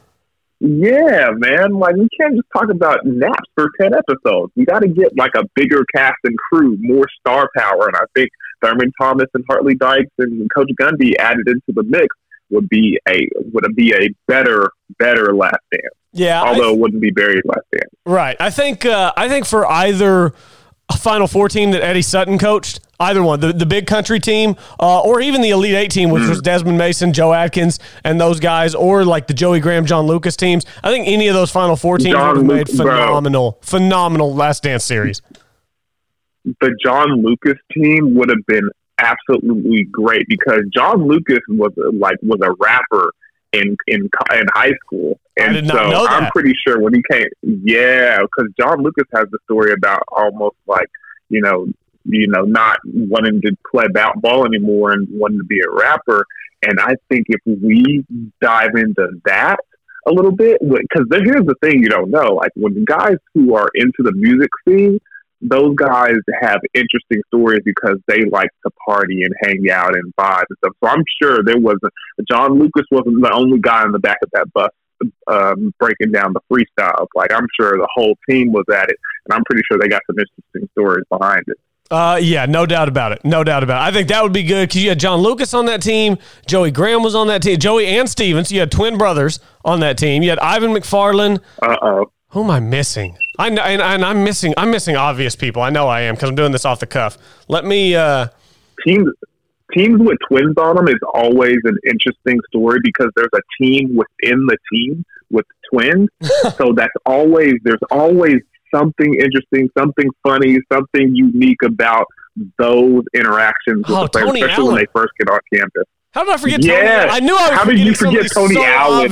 Yeah, 0.60 1.30
man. 1.32 1.74
Like 1.74 1.96
we 1.96 2.08
can't 2.18 2.36
just 2.36 2.48
talk 2.56 2.70
about 2.70 3.04
naps 3.04 3.48
for 3.54 3.70
ten 3.80 3.92
episodes. 3.94 4.52
We 4.56 4.64
got 4.64 4.80
to 4.80 4.88
get 4.88 5.16
like 5.16 5.32
a 5.34 5.44
bigger 5.54 5.84
cast 5.94 6.16
and 6.24 6.36
crew, 6.38 6.76
more 6.80 7.06
star 7.20 7.50
power. 7.56 7.86
And 7.86 7.96
I 7.96 8.04
think 8.14 8.30
Thurman 8.62 8.92
Thomas 9.00 9.26
and 9.34 9.44
Hart 9.48 9.64
Lee 9.64 9.74
Dykes 9.74 10.10
and 10.18 10.48
Coach 10.54 10.70
Gundy 10.80 11.16
added 11.18 11.48
into 11.48 11.62
the 11.68 11.82
mix 11.82 12.08
would 12.50 12.68
be 12.68 12.98
a 13.08 13.28
would 13.52 13.64
be 13.74 13.92
a 13.92 14.08
better 14.26 14.70
better 14.98 15.34
last 15.34 15.60
dance. 15.70 15.94
Yeah. 16.12 16.42
Although 16.42 16.72
it 16.72 16.78
wouldn't 16.78 17.02
be 17.02 17.10
Barry's 17.10 17.42
last 17.44 17.66
dance. 17.72 17.90
Right. 18.06 18.36
I 18.40 18.50
think 18.50 18.86
uh, 18.86 19.12
I 19.16 19.28
think 19.28 19.46
for 19.46 19.66
either 19.66 20.32
Final 20.92 21.26
Four 21.26 21.48
team 21.48 21.70
that 21.72 21.82
Eddie 21.82 22.02
Sutton 22.02 22.38
coached, 22.38 22.80
either 23.00 23.22
one, 23.22 23.40
the, 23.40 23.52
the 23.52 23.66
big 23.66 23.86
country 23.86 24.20
team, 24.20 24.56
uh, 24.80 25.00
or 25.00 25.20
even 25.20 25.40
the 25.40 25.50
Elite 25.50 25.74
Eight 25.74 25.90
team, 25.90 26.10
which 26.10 26.28
was 26.28 26.40
Desmond 26.40 26.78
Mason, 26.78 27.12
Joe 27.12 27.32
Adkins, 27.32 27.78
and 28.04 28.20
those 28.20 28.40
guys, 28.40 28.74
or 28.74 29.04
like 29.04 29.26
the 29.26 29.34
Joey 29.34 29.60
Graham, 29.60 29.86
John 29.86 30.06
Lucas 30.06 30.36
teams. 30.36 30.64
I 30.82 30.90
think 30.90 31.08
any 31.08 31.28
of 31.28 31.34
those 31.34 31.50
Final 31.50 31.76
Four 31.76 31.98
teams 31.98 32.14
John 32.14 32.28
would 32.28 32.36
have 32.36 32.46
made 32.46 32.58
Lucas, 32.68 32.76
bro. 32.76 32.90
phenomenal, 32.90 33.58
phenomenal 33.62 34.34
Last 34.34 34.62
Dance 34.62 34.84
series. 34.84 35.20
the 36.44 36.76
John 36.82 37.22
Lucas 37.22 37.58
team 37.72 38.14
would 38.14 38.28
have 38.28 38.44
been 38.46 38.68
absolutely 38.98 39.84
great 39.90 40.26
because 40.28 40.60
John 40.72 41.06
Lucas 41.08 41.40
was 41.48 41.72
like 41.94 42.16
was 42.22 42.40
a 42.42 42.52
rapper 42.58 43.10
in 43.54 43.76
in 43.86 44.10
in 44.32 44.46
high 44.54 44.72
school, 44.84 45.18
I 45.38 45.44
and 45.44 45.66
so 45.66 46.06
I'm 46.06 46.30
pretty 46.30 46.54
sure 46.66 46.80
when 46.80 46.94
he 46.94 47.02
came, 47.10 47.26
yeah, 47.42 48.18
because 48.20 48.52
John 48.58 48.82
Lucas 48.82 49.06
has 49.14 49.26
the 49.30 49.38
story 49.44 49.72
about 49.72 50.02
almost 50.10 50.56
like 50.66 50.88
you 51.28 51.40
know 51.40 51.66
you 52.04 52.26
know 52.28 52.42
not 52.42 52.78
wanting 52.84 53.40
to 53.42 53.56
play 53.70 53.86
ba- 53.92 54.12
ball 54.16 54.44
anymore 54.46 54.92
and 54.92 55.08
wanting 55.10 55.38
to 55.38 55.44
be 55.44 55.60
a 55.60 55.70
rapper, 55.70 56.24
and 56.62 56.78
I 56.80 56.94
think 57.08 57.26
if 57.28 57.40
we 57.46 58.04
dive 58.40 58.74
into 58.74 59.20
that 59.24 59.58
a 60.06 60.12
little 60.12 60.32
bit, 60.32 60.60
because 60.60 61.06
here's 61.10 61.46
the 61.46 61.54
thing 61.62 61.82
you 61.82 61.88
don't 61.88 62.10
know, 62.10 62.34
like 62.34 62.52
when 62.56 62.84
guys 62.84 63.16
who 63.32 63.54
are 63.54 63.68
into 63.74 64.02
the 64.02 64.12
music 64.12 64.50
scene 64.66 65.00
those 65.44 65.74
guys 65.76 66.16
have 66.40 66.60
interesting 66.74 67.22
stories 67.28 67.60
because 67.64 67.98
they 68.08 68.24
like 68.30 68.48
to 68.64 68.70
party 68.86 69.22
and 69.22 69.34
hang 69.42 69.70
out 69.70 69.94
and 69.94 70.12
vibe 70.16 70.44
and 70.48 70.58
stuff. 70.58 70.72
So 70.82 70.90
I'm 70.90 71.04
sure 71.22 71.38
there 71.44 71.58
wasn't 71.58 71.92
John 72.28 72.58
Lucas 72.58 72.84
wasn't 72.90 73.22
the 73.22 73.32
only 73.32 73.60
guy 73.60 73.84
in 73.84 73.92
the 73.92 73.98
back 73.98 74.18
of 74.22 74.30
that 74.32 74.52
bus 74.52 74.70
um, 75.26 75.74
breaking 75.78 76.12
down 76.12 76.32
the 76.32 76.40
freestyle. 76.50 77.06
Like 77.14 77.32
I'm 77.32 77.46
sure 77.58 77.72
the 77.72 77.88
whole 77.94 78.16
team 78.28 78.52
was 78.52 78.64
at 78.72 78.88
it, 78.88 78.96
and 79.26 79.34
I'm 79.34 79.42
pretty 79.44 79.62
sure 79.70 79.78
they 79.78 79.88
got 79.88 80.02
some 80.06 80.16
interesting 80.18 80.68
stories 80.72 81.04
behind 81.10 81.44
it. 81.48 81.58
Uh, 81.90 82.18
yeah, 82.20 82.46
no 82.46 82.64
doubt 82.64 82.88
about 82.88 83.12
it. 83.12 83.22
No 83.24 83.44
doubt 83.44 83.62
about 83.62 83.82
it. 83.82 83.88
I 83.88 83.92
think 83.92 84.08
that 84.08 84.22
would 84.22 84.32
be 84.32 84.42
good 84.42 84.68
because 84.68 84.82
you 84.82 84.88
had 84.88 84.98
John 84.98 85.20
Lucas 85.20 85.52
on 85.52 85.66
that 85.66 85.82
team. 85.82 86.16
Joey 86.46 86.70
Graham 86.70 87.02
was 87.02 87.14
on 87.14 87.26
that 87.26 87.42
team. 87.42 87.58
Joey 87.58 87.86
and 87.86 88.08
Stevens. 88.08 88.50
You 88.50 88.60
had 88.60 88.72
twin 88.72 88.96
brothers 88.96 89.38
on 89.64 89.80
that 89.80 89.98
team. 89.98 90.22
You 90.22 90.30
had 90.30 90.38
Ivan 90.38 90.70
McFarland. 90.70 91.40
Uh 91.62 91.76
oh. 91.82 92.10
Who 92.34 92.42
am 92.42 92.50
I 92.50 92.58
missing? 92.58 93.16
I 93.38 93.48
know, 93.48 93.62
and, 93.62 93.80
and 93.80 94.04
I'm 94.04 94.24
missing. 94.24 94.54
I'm 94.56 94.72
missing 94.72 94.96
obvious 94.96 95.36
people. 95.36 95.62
I 95.62 95.70
know 95.70 95.86
I 95.86 96.00
am 96.00 96.16
because 96.16 96.30
I'm 96.30 96.34
doing 96.34 96.50
this 96.50 96.64
off 96.64 96.80
the 96.80 96.86
cuff. 96.86 97.16
Let 97.46 97.64
me. 97.64 97.94
Uh, 97.94 98.26
Teams 98.84 99.08
teams 99.72 100.00
with 100.00 100.18
twins 100.28 100.54
on 100.58 100.76
them 100.76 100.88
is 100.88 100.98
always 101.14 101.58
an 101.62 101.78
interesting 101.86 102.40
story 102.48 102.78
because 102.82 103.08
there's 103.14 103.30
a 103.34 103.62
team 103.62 103.96
within 103.96 104.46
the 104.46 104.56
team 104.72 105.04
with 105.30 105.46
twins. 105.72 106.08
so 106.56 106.72
that's 106.74 106.92
always 107.06 107.54
there's 107.62 107.78
always 107.92 108.40
something 108.74 109.14
interesting, 109.14 109.70
something 109.78 110.10
funny, 110.26 110.58
something 110.72 111.14
unique 111.14 111.62
about 111.64 112.06
those 112.58 113.04
interactions 113.14 113.86
with 113.86 113.96
Oh, 113.96 114.02
the 114.02 114.08
players, 114.08 114.26
Tony 114.26 114.40
especially 114.42 114.64
when 114.64 114.76
they 114.76 114.86
first 114.92 115.12
get 115.20 115.30
on 115.30 115.38
campus. 115.52 115.84
How 116.14 116.24
did 116.24 116.32
I 116.32 116.36
forget? 116.38 116.64
Yeah. 116.64 117.00
Tony? 117.06 117.10
I 117.10 117.20
knew 117.20 117.36
I 117.36 117.50
was 117.50 117.58
How 117.58 117.64
did 117.64 117.78
you 117.80 117.94
forget 117.94 118.30
Tony 118.32 118.54
so 118.54 118.64
Allen? 118.64 119.10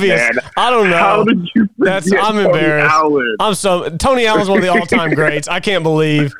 I 0.57 0.69
don't 0.69 0.89
know. 0.89 0.97
How 0.97 1.23
did 1.23 1.39
you 1.53 1.67
forget 1.77 2.03
That's 2.03 2.11
I'm 2.13 2.35
Tony 2.35 2.45
embarrassed. 2.45 2.91
Allen? 2.93 3.35
I'm 3.39 3.53
so 3.55 3.89
Tony 3.97 4.25
Allen's 4.25 4.49
one 4.49 4.57
of 4.59 4.63
the 4.63 4.69
all-time 4.71 5.11
greats. 5.15 5.47
I 5.47 5.59
can't 5.59 5.83
believe 5.83 6.33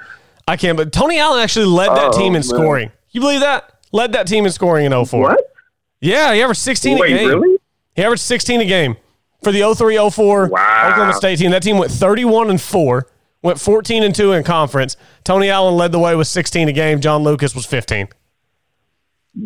I 0.47 0.57
can't. 0.57 0.77
But 0.77 0.91
Tony 0.93 1.19
Allen 1.19 1.41
actually 1.41 1.65
led 1.65 1.89
that 1.89 2.13
Oh, 2.13 2.17
team 2.17 2.27
in 2.27 2.31
man. 2.33 2.43
scoring. 2.43 2.91
You 3.11 3.21
believe 3.21 3.41
that? 3.41 3.69
Led 3.91 4.13
that 4.13 4.25
team 4.27 4.45
in 4.45 4.51
scoring 4.51 4.85
in 4.85 5.05
04. 5.05 5.21
What? 5.21 5.53
Yeah, 6.01 6.33
he 6.33 6.41
averaged 6.41 6.61
16 6.61 6.97
a 7.03 7.07
game. 7.07 7.27
really? 7.29 7.57
He 7.95 8.03
averaged 8.03 8.23
16 8.23 8.61
a 8.61 8.65
game 8.65 8.97
for 9.43 9.51
the 9.51 9.61
03 9.75 9.97
04 10.09 10.47
Wow. 10.47 10.89
Oklahoma 10.89 11.13
State 11.13 11.39
team. 11.39 11.51
That 11.51 11.61
team 11.63 11.77
went 11.77 11.91
31 11.91 12.49
and 12.49 12.59
4, 12.61 13.07
went 13.41 13.59
14 13.59 14.03
and 14.03 14.15
2 14.15 14.31
in 14.31 14.43
conference. 14.43 14.97
Tony 15.23 15.49
Allen 15.49 15.75
led 15.75 15.91
the 15.91 15.99
way 15.99 16.15
with 16.15 16.27
16 16.27 16.67
a 16.69 16.71
game. 16.73 16.99
John 17.01 17.23
Lucas 17.23 17.53
was 17.53 17.65
15. 17.65 18.07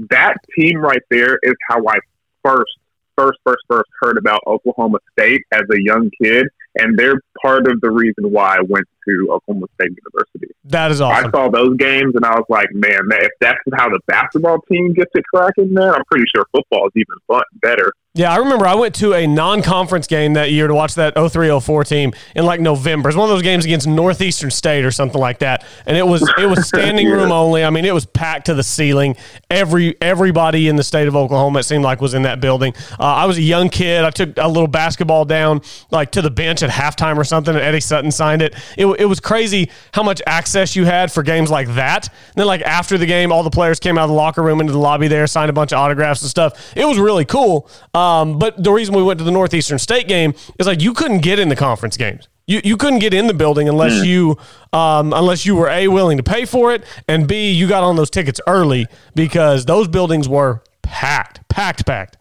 That 0.09 0.35
team 0.55 0.77
right 0.77 1.01
there 1.09 1.39
is 1.43 1.53
how 1.69 1.79
I 1.87 1.97
first, 2.43 2.77
first, 3.15 3.39
first, 3.45 3.59
first 3.69 3.89
heard 4.01 4.17
about 4.17 4.41
Oklahoma 4.45 4.99
State 5.11 5.43
as 5.51 5.63
a 5.71 5.81
young 5.81 6.09
kid, 6.21 6.47
and 6.79 6.97
they're 6.97 7.21
part 7.41 7.67
of 7.69 7.81
the 7.81 7.89
reason 7.89 8.31
why 8.31 8.57
I 8.57 8.61
went 8.61 8.85
to 9.07 9.27
Oklahoma 9.31 9.67
State 9.79 9.91
University. 10.13 10.53
That 10.65 10.91
is 10.91 11.01
awesome. 11.01 11.27
I 11.27 11.31
saw 11.31 11.49
those 11.49 11.77
games, 11.77 12.13
and 12.15 12.25
I 12.25 12.35
was 12.35 12.45
like, 12.49 12.67
man, 12.73 12.99
if 13.11 13.31
that's 13.39 13.59
how 13.75 13.89
the 13.89 13.99
basketball 14.07 14.59
team 14.69 14.93
gets 14.93 15.11
it 15.15 15.23
cracking, 15.33 15.73
man, 15.73 15.93
I'm 15.93 16.03
pretty 16.11 16.25
sure 16.35 16.45
football 16.51 16.87
is 16.87 16.93
even 16.95 17.15
fun, 17.27 17.43
better. 17.61 17.91
Yeah, 18.17 18.31
I 18.31 18.37
remember 18.37 18.65
I 18.65 18.73
went 18.73 18.95
to 18.95 19.13
a 19.13 19.27
non-conference 19.27 20.07
game 20.07 20.33
that 20.33 20.49
year 20.49 20.65
to 20.65 20.73
watch 20.73 20.95
that 20.95 21.13
0304 21.13 21.83
team 21.83 22.13
in 22.35 22.47
like 22.47 22.59
November. 22.59 23.09
It's 23.09 23.15
one 23.15 23.29
of 23.29 23.35
those 23.35 23.43
games 23.43 23.63
against 23.63 23.85
Northeastern 23.85 24.49
State 24.49 24.83
or 24.85 24.89
something 24.89 25.21
like 25.21 25.37
that. 25.39 25.63
And 25.85 25.95
it 25.95 26.01
was 26.01 26.27
it 26.35 26.47
was 26.47 26.67
standing 26.67 27.11
room 27.11 27.31
only. 27.31 27.63
I 27.63 27.69
mean, 27.69 27.85
it 27.85 27.93
was 27.93 28.07
packed 28.07 28.47
to 28.47 28.55
the 28.55 28.63
ceiling. 28.63 29.17
Every 29.51 29.95
everybody 30.01 30.67
in 30.67 30.77
the 30.77 30.83
state 30.83 31.07
of 31.07 31.15
Oklahoma 31.15 31.59
it 31.59 31.63
seemed 31.65 31.83
like 31.83 32.01
was 32.01 32.15
in 32.15 32.23
that 32.23 32.41
building. 32.41 32.73
Uh, 32.99 33.03
I 33.03 33.25
was 33.27 33.37
a 33.37 33.41
young 33.43 33.69
kid. 33.69 34.03
I 34.03 34.09
took 34.09 34.35
a 34.37 34.47
little 34.47 34.67
basketball 34.67 35.23
down 35.23 35.61
like 35.91 36.11
to 36.13 36.23
the 36.23 36.31
bench 36.31 36.63
at 36.63 36.71
halftime 36.71 37.17
or 37.17 37.23
something 37.23 37.53
and 37.53 37.63
Eddie 37.63 37.81
Sutton 37.81 38.09
signed 38.09 38.41
it. 38.41 38.55
It, 38.79 38.87
it 38.99 39.05
was 39.05 39.19
crazy 39.19 39.69
how 39.93 40.01
much 40.01 40.23
access 40.25 40.75
you 40.75 40.85
had 40.85 41.11
for 41.11 41.21
games 41.21 41.51
like 41.51 41.67
that. 41.75 42.07
And 42.07 42.35
then 42.37 42.47
like 42.47 42.63
after 42.63 42.97
the 42.97 43.05
game 43.05 43.31
all 43.31 43.43
the 43.43 43.51
players 43.51 43.79
came 43.79 43.95
out 43.95 44.05
of 44.05 44.09
the 44.09 44.15
locker 44.15 44.41
room 44.41 44.59
into 44.59 44.73
the 44.73 44.79
lobby 44.79 45.07
there, 45.07 45.27
signed 45.27 45.51
a 45.51 45.53
bunch 45.53 45.71
of 45.71 45.77
autographs 45.77 46.23
and 46.23 46.31
stuff. 46.31 46.75
It 46.75 46.85
was 46.85 46.97
really 46.97 47.23
cool. 47.23 47.69
Um, 48.07 48.39
but 48.39 48.63
the 48.63 48.71
reason 48.71 48.95
we 48.95 49.03
went 49.03 49.19
to 49.19 49.25
the 49.25 49.31
Northeastern 49.31 49.79
State 49.79 50.07
game 50.07 50.33
is 50.59 50.67
like 50.67 50.81
you 50.81 50.93
couldn't 50.93 51.19
get 51.19 51.39
in 51.39 51.49
the 51.49 51.55
conference 51.55 51.97
games. 51.97 52.29
You, 52.45 52.61
you 52.63 52.77
couldn't 52.77 52.99
get 52.99 53.13
in 53.13 53.27
the 53.27 53.33
building 53.33 53.67
unless 53.67 54.05
you 54.05 54.37
um, 54.71 55.11
unless 55.11 55.45
you 55.45 55.55
were 55.55 55.67
a 55.67 55.89
willing 55.89 56.15
to 56.15 56.23
pay 56.23 56.45
for 56.45 56.73
it 56.73 56.85
and 57.09 57.27
b 57.27 57.51
you 57.51 57.67
got 57.67 57.83
on 57.83 57.97
those 57.97 58.09
tickets 58.09 58.39
early 58.47 58.87
because 59.15 59.65
those 59.65 59.89
buildings 59.89 60.29
were 60.29 60.63
packed, 60.81 61.45
packed, 61.49 61.85
packed. 61.85 62.15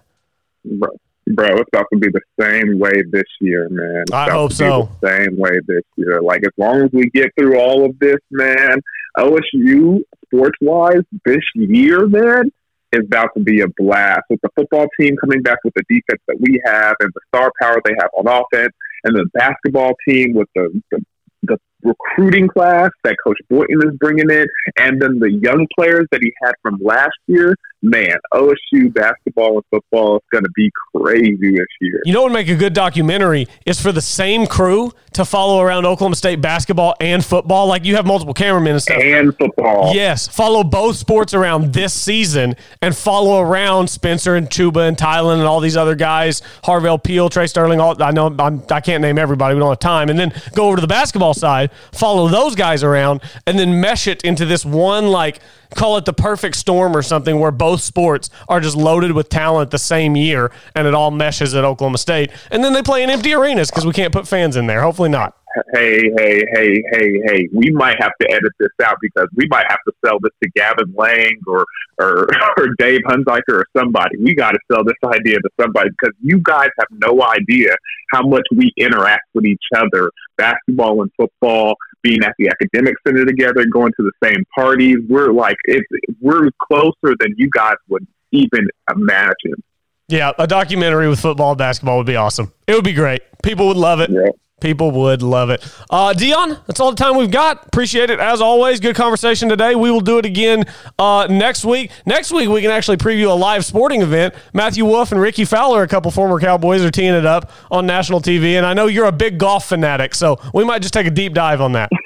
Bro, 0.64 0.90
bro, 1.29 1.46
it's 1.46 1.70
about 1.72 1.87
to 1.92 1.99
be 2.01 2.09
the 2.09 2.20
same 2.40 2.81
way 2.81 3.05
this 3.12 3.31
year, 3.40 3.68
man. 3.68 4.03
It's 4.03 4.12
I 4.12 4.31
hope 4.31 4.53
so. 4.53 4.90
The 5.01 5.09
same 5.09 5.38
way 5.38 5.61
this 5.68 5.85
year. 5.96 6.20
Like 6.20 6.42
as 6.44 6.53
long 6.57 6.83
as 6.83 6.90
we 6.92 7.09
get 7.11 7.31
through 7.38 7.61
all 7.61 7.85
of 7.85 7.96
this, 8.01 8.18
man, 8.33 8.81
OSU 9.16 10.01
sports 10.25 10.59
wise 10.61 11.03
this 11.25 11.44
year, 11.55 12.09
man, 12.09 12.51
is 12.96 13.06
about 13.06 13.30
to 13.37 13.42
be 13.42 13.61
a 13.61 13.68
blast. 13.76 14.22
With 14.30 14.40
the 14.42 14.50
football 14.56 14.87
team 14.98 15.16
coming 15.16 15.42
back 15.42 15.59
with 15.64 15.74
the 15.74 15.85
defense 15.88 16.22
that 16.28 16.38
we 16.40 16.61
have 16.64 16.96
and 17.00 17.11
the 17.14 17.20
star 17.28 17.52
power 17.61 17.80
they 17.85 17.94
have 17.98 18.11
on 18.16 18.26
offense, 18.26 18.72
and 19.04 19.14
the 19.14 19.26
basketball 19.35 19.94
team 20.06 20.35
with 20.35 20.48
the, 20.54 20.82
the 20.90 21.00
the 21.42 21.59
recruiting 21.82 22.48
class 22.48 22.90
that 23.04 23.16
Coach 23.22 23.38
Boynton 23.48 23.80
is 23.85 23.96
bringing 23.98 24.30
in, 24.30 24.46
and 24.78 25.00
then 25.00 25.18
the 25.18 25.30
young 25.30 25.66
players 25.78 26.06
that 26.11 26.20
he 26.22 26.32
had 26.42 26.52
from 26.62 26.78
last 26.82 27.16
year. 27.26 27.54
Man, 27.82 28.16
OSU 28.32 28.92
basketball 28.92 29.56
and 29.56 29.62
football 29.70 30.16
is 30.16 30.22
going 30.32 30.44
to 30.44 30.50
be 30.56 30.70
crazy 30.94 31.52
this 31.52 31.66
year. 31.80 32.00
You 32.04 32.14
know 32.14 32.22
what 32.22 32.30
would 32.30 32.34
make 32.34 32.48
a 32.48 32.56
good 32.56 32.72
documentary 32.72 33.48
is 33.66 33.80
for 33.80 33.92
the 33.92 34.00
same 34.00 34.46
crew 34.46 34.92
to 35.12 35.24
follow 35.24 35.60
around 35.60 35.84
Oklahoma 35.84 36.16
State 36.16 36.40
basketball 36.40 36.94
and 37.00 37.24
football. 37.24 37.66
Like 37.66 37.84
you 37.84 37.96
have 37.96 38.06
multiple 38.06 38.34
cameramen 38.34 38.72
and 38.72 38.82
stuff. 38.82 39.00
And 39.00 39.36
football. 39.36 39.94
Yes, 39.94 40.26
follow 40.26 40.64
both 40.64 40.96
sports 40.96 41.34
around 41.34 41.74
this 41.74 41.92
season 41.92 42.56
and 42.80 42.96
follow 42.96 43.40
around 43.40 43.88
Spencer 43.88 44.36
and 44.36 44.48
Chuba 44.48 44.88
and 44.88 44.96
Tylan 44.96 45.34
and 45.34 45.42
all 45.42 45.60
these 45.60 45.76
other 45.76 45.94
guys, 45.94 46.42
Harvell 46.64 47.02
Peel, 47.02 47.28
Trey 47.28 47.46
Sterling. 47.46 47.80
All 47.80 48.02
I 48.02 48.10
know 48.10 48.34
I'm, 48.38 48.62
I 48.70 48.80
can't 48.80 49.02
name 49.02 49.18
everybody. 49.18 49.54
We 49.54 49.60
don't 49.60 49.70
have 49.70 49.78
time. 49.78 50.08
And 50.08 50.18
then 50.18 50.32
go 50.54 50.66
over 50.66 50.76
to 50.76 50.80
the 50.80 50.86
basketball 50.86 51.34
side, 51.34 51.70
follow 51.92 52.28
those 52.28 52.54
guys 52.54 52.82
around, 52.82 53.20
and 53.46 53.58
then 53.58 53.80
mesh 53.80 54.06
it 54.06 54.22
into 54.22 54.46
this 54.46 54.64
one 54.64 55.08
like 55.08 55.40
call 55.74 55.96
it 55.96 56.05
the 56.05 56.12
perfect 56.12 56.57
storm 56.57 56.96
or 56.96 57.02
something 57.02 57.38
where 57.38 57.50
both 57.50 57.81
sports 57.81 58.31
are 58.48 58.61
just 58.61 58.76
loaded 58.76 59.12
with 59.12 59.29
talent 59.29 59.70
the 59.70 59.79
same 59.79 60.16
year 60.16 60.50
and 60.74 60.87
it 60.87 60.94
all 60.94 61.11
meshes 61.11 61.55
at 61.55 61.64
Oklahoma 61.64 61.98
State. 61.98 62.31
And 62.50 62.62
then 62.62 62.72
they 62.72 62.83
play 62.83 63.02
in 63.02 63.11
empty 63.11 63.35
arenas 63.35 63.70
because 63.70 63.87
we 63.87 63.92
can't 63.92 64.12
put 64.12 64.29
fans 64.29 64.57
in 64.57 64.66
there. 64.66 64.83
Hopefully 64.83 65.09
not. 65.09 65.37
Hey, 65.72 66.11
hey, 66.18 66.44
hey, 66.52 66.83
hey, 66.92 67.20
hey. 67.24 67.48
We 67.50 67.70
might 67.70 67.96
have 67.98 68.12
to 68.20 68.31
edit 68.31 68.52
this 68.61 68.68
out 68.85 68.96
because 69.00 69.26
we 69.35 69.46
might 69.48 69.64
have 69.68 69.79
to 69.87 69.92
sell 70.05 70.18
this 70.20 70.33
to 70.42 70.50
Gavin 70.50 70.92
Lang 70.94 71.40
or 71.46 71.64
or, 71.98 72.26
or 72.59 72.68
Dave 72.79 73.00
Hunziker 73.07 73.61
or 73.61 73.66
somebody. 73.76 74.16
We 74.18 74.35
got 74.35 74.52
to 74.52 74.59
sell 74.70 74.85
this 74.85 74.96
idea 75.05 75.38
to 75.38 75.48
somebody 75.61 75.90
because 75.90 76.14
you 76.20 76.40
guys 76.42 76.68
have 76.79 76.88
no 76.90 77.22
idea 77.22 77.74
how 78.12 78.26
much 78.26 78.42
we 78.55 78.72
interact 78.76 79.24
with 79.35 79.46
each 79.46 79.64
other, 79.74 80.11
basketball 80.37 81.02
and 81.02 81.11
football, 81.16 81.76
being 82.02 82.22
at 82.22 82.35
the 82.38 82.48
academic 82.48 82.94
center 83.06 83.24
together, 83.24 83.64
going 83.66 83.92
to 83.98 84.02
the 84.02 84.12
same 84.22 84.44
parties. 84.54 84.96
We're 85.09 85.32
like, 85.32 85.56
it's, 85.64 85.87
we're 86.20 86.50
closer 86.62 87.14
than 87.18 87.35
you 87.37 87.48
guys 87.50 87.76
would 87.88 88.06
even 88.32 88.68
imagine. 88.90 89.62
Yeah, 90.09 90.32
a 90.38 90.46
documentary 90.46 91.09
with 91.09 91.20
football 91.20 91.50
and 91.50 91.59
basketball 91.59 91.98
would 91.98 92.06
be 92.06 92.16
awesome. 92.16 92.52
It 92.66 92.74
would 92.74 92.85
be 92.85 92.92
great. 92.92 93.22
People 93.42 93.66
would 93.68 93.76
love 93.76 94.00
it. 94.00 94.11
Yeah. 94.11 94.28
People 94.62 94.90
would 94.90 95.20
love 95.20 95.50
it. 95.50 95.62
Uh, 95.90 96.14
Dion, 96.14 96.56
that's 96.66 96.80
all 96.80 96.90
the 96.90 96.96
time 96.96 97.18
we've 97.18 97.30
got. 97.30 97.66
Appreciate 97.66 98.08
it 98.08 98.18
as 98.18 98.40
always. 98.40 98.80
Good 98.80 98.96
conversation 98.96 99.50
today. 99.50 99.74
We 99.74 99.90
will 99.90 100.00
do 100.00 100.16
it 100.16 100.24
again 100.24 100.64
uh, 100.98 101.26
next 101.28 101.66
week. 101.66 101.90
Next 102.06 102.32
week, 102.32 102.48
we 102.48 102.62
can 102.62 102.70
actually 102.70 102.96
preview 102.96 103.30
a 103.30 103.34
live 103.34 103.66
sporting 103.66 104.00
event. 104.00 104.34
Matthew 104.54 104.86
Wolff 104.86 105.12
and 105.12 105.20
Rickie 105.20 105.44
Fowler, 105.44 105.82
a 105.82 105.88
couple 105.88 106.10
former 106.10 106.40
Cowboys, 106.40 106.82
are 106.82 106.90
teeing 106.90 107.12
it 107.12 107.26
up 107.26 107.50
on 107.70 107.84
national 107.84 108.22
TV. 108.22 108.54
And 108.54 108.64
I 108.64 108.72
know 108.72 108.86
you're 108.86 109.04
a 109.04 109.12
big 109.12 109.36
golf 109.36 109.68
fanatic, 109.68 110.14
so 110.14 110.40
we 110.54 110.64
might 110.64 110.80
just 110.80 110.94
take 110.94 111.06
a 111.06 111.10
deep 111.10 111.34
dive 111.34 111.60
on 111.60 111.72
that. 111.72 111.90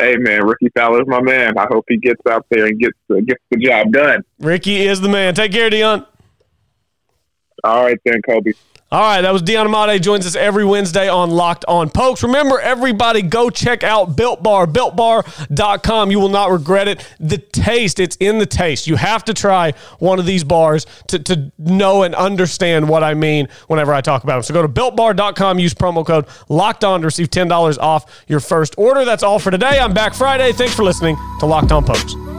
Hey 0.00 0.16
man, 0.16 0.46
Rickie 0.46 0.68
Fowler's 0.76 1.08
my 1.08 1.20
man. 1.20 1.58
I 1.58 1.66
hope 1.68 1.84
he 1.88 1.96
gets 1.96 2.20
out 2.30 2.46
there 2.50 2.66
and 2.66 2.78
gets 2.78 2.96
uh, 3.10 3.16
gets 3.16 3.42
the 3.50 3.58
job 3.58 3.92
done. 3.92 4.22
Rickie 4.38 4.86
is 4.86 5.00
the 5.00 5.08
man. 5.08 5.34
Take 5.34 5.50
care, 5.50 5.68
Dion. 5.68 6.06
All 7.64 7.84
right 7.84 7.98
then, 8.04 8.22
Kobe. 8.22 8.52
All 8.90 9.02
right, 9.02 9.20
that 9.20 9.34
was 9.34 9.42
Dion 9.42 9.66
Amade. 9.66 10.02
Joins 10.02 10.26
us 10.26 10.34
every 10.34 10.64
Wednesday 10.64 11.10
on 11.10 11.30
Locked 11.30 11.66
On 11.68 11.90
Pokes. 11.90 12.22
Remember, 12.22 12.58
everybody, 12.58 13.20
go 13.20 13.50
check 13.50 13.82
out 13.82 14.16
Built 14.16 14.42
Bar, 14.42 14.66
builtbar.com. 14.66 16.10
You 16.10 16.18
will 16.18 16.30
not 16.30 16.50
regret 16.50 16.88
it. 16.88 17.06
The 17.20 17.36
taste, 17.36 18.00
it's 18.00 18.16
in 18.16 18.38
the 18.38 18.46
taste. 18.46 18.86
You 18.86 18.96
have 18.96 19.26
to 19.26 19.34
try 19.34 19.72
one 19.98 20.18
of 20.18 20.24
these 20.24 20.42
bars 20.42 20.86
to, 21.08 21.18
to 21.18 21.52
know 21.58 22.02
and 22.02 22.14
understand 22.14 22.88
what 22.88 23.04
I 23.04 23.12
mean 23.12 23.48
whenever 23.66 23.92
I 23.92 24.00
talk 24.00 24.24
about 24.24 24.36
them. 24.36 24.42
So 24.44 24.54
go 24.54 24.62
to 24.62 24.68
builtbar.com, 24.68 25.58
use 25.58 25.74
promo 25.74 26.06
code 26.06 26.26
Locked 26.48 26.82
On 26.82 27.00
to 27.00 27.06
receive 27.08 27.28
$10 27.28 27.78
off 27.78 28.24
your 28.26 28.40
first 28.40 28.74
order. 28.78 29.04
That's 29.04 29.22
all 29.22 29.38
for 29.38 29.50
today. 29.50 29.78
I'm 29.78 29.92
back 29.92 30.14
Friday. 30.14 30.52
Thanks 30.52 30.74
for 30.74 30.82
listening 30.82 31.16
to 31.40 31.46
Locked 31.46 31.72
On 31.72 31.84
Pokes. 31.84 32.37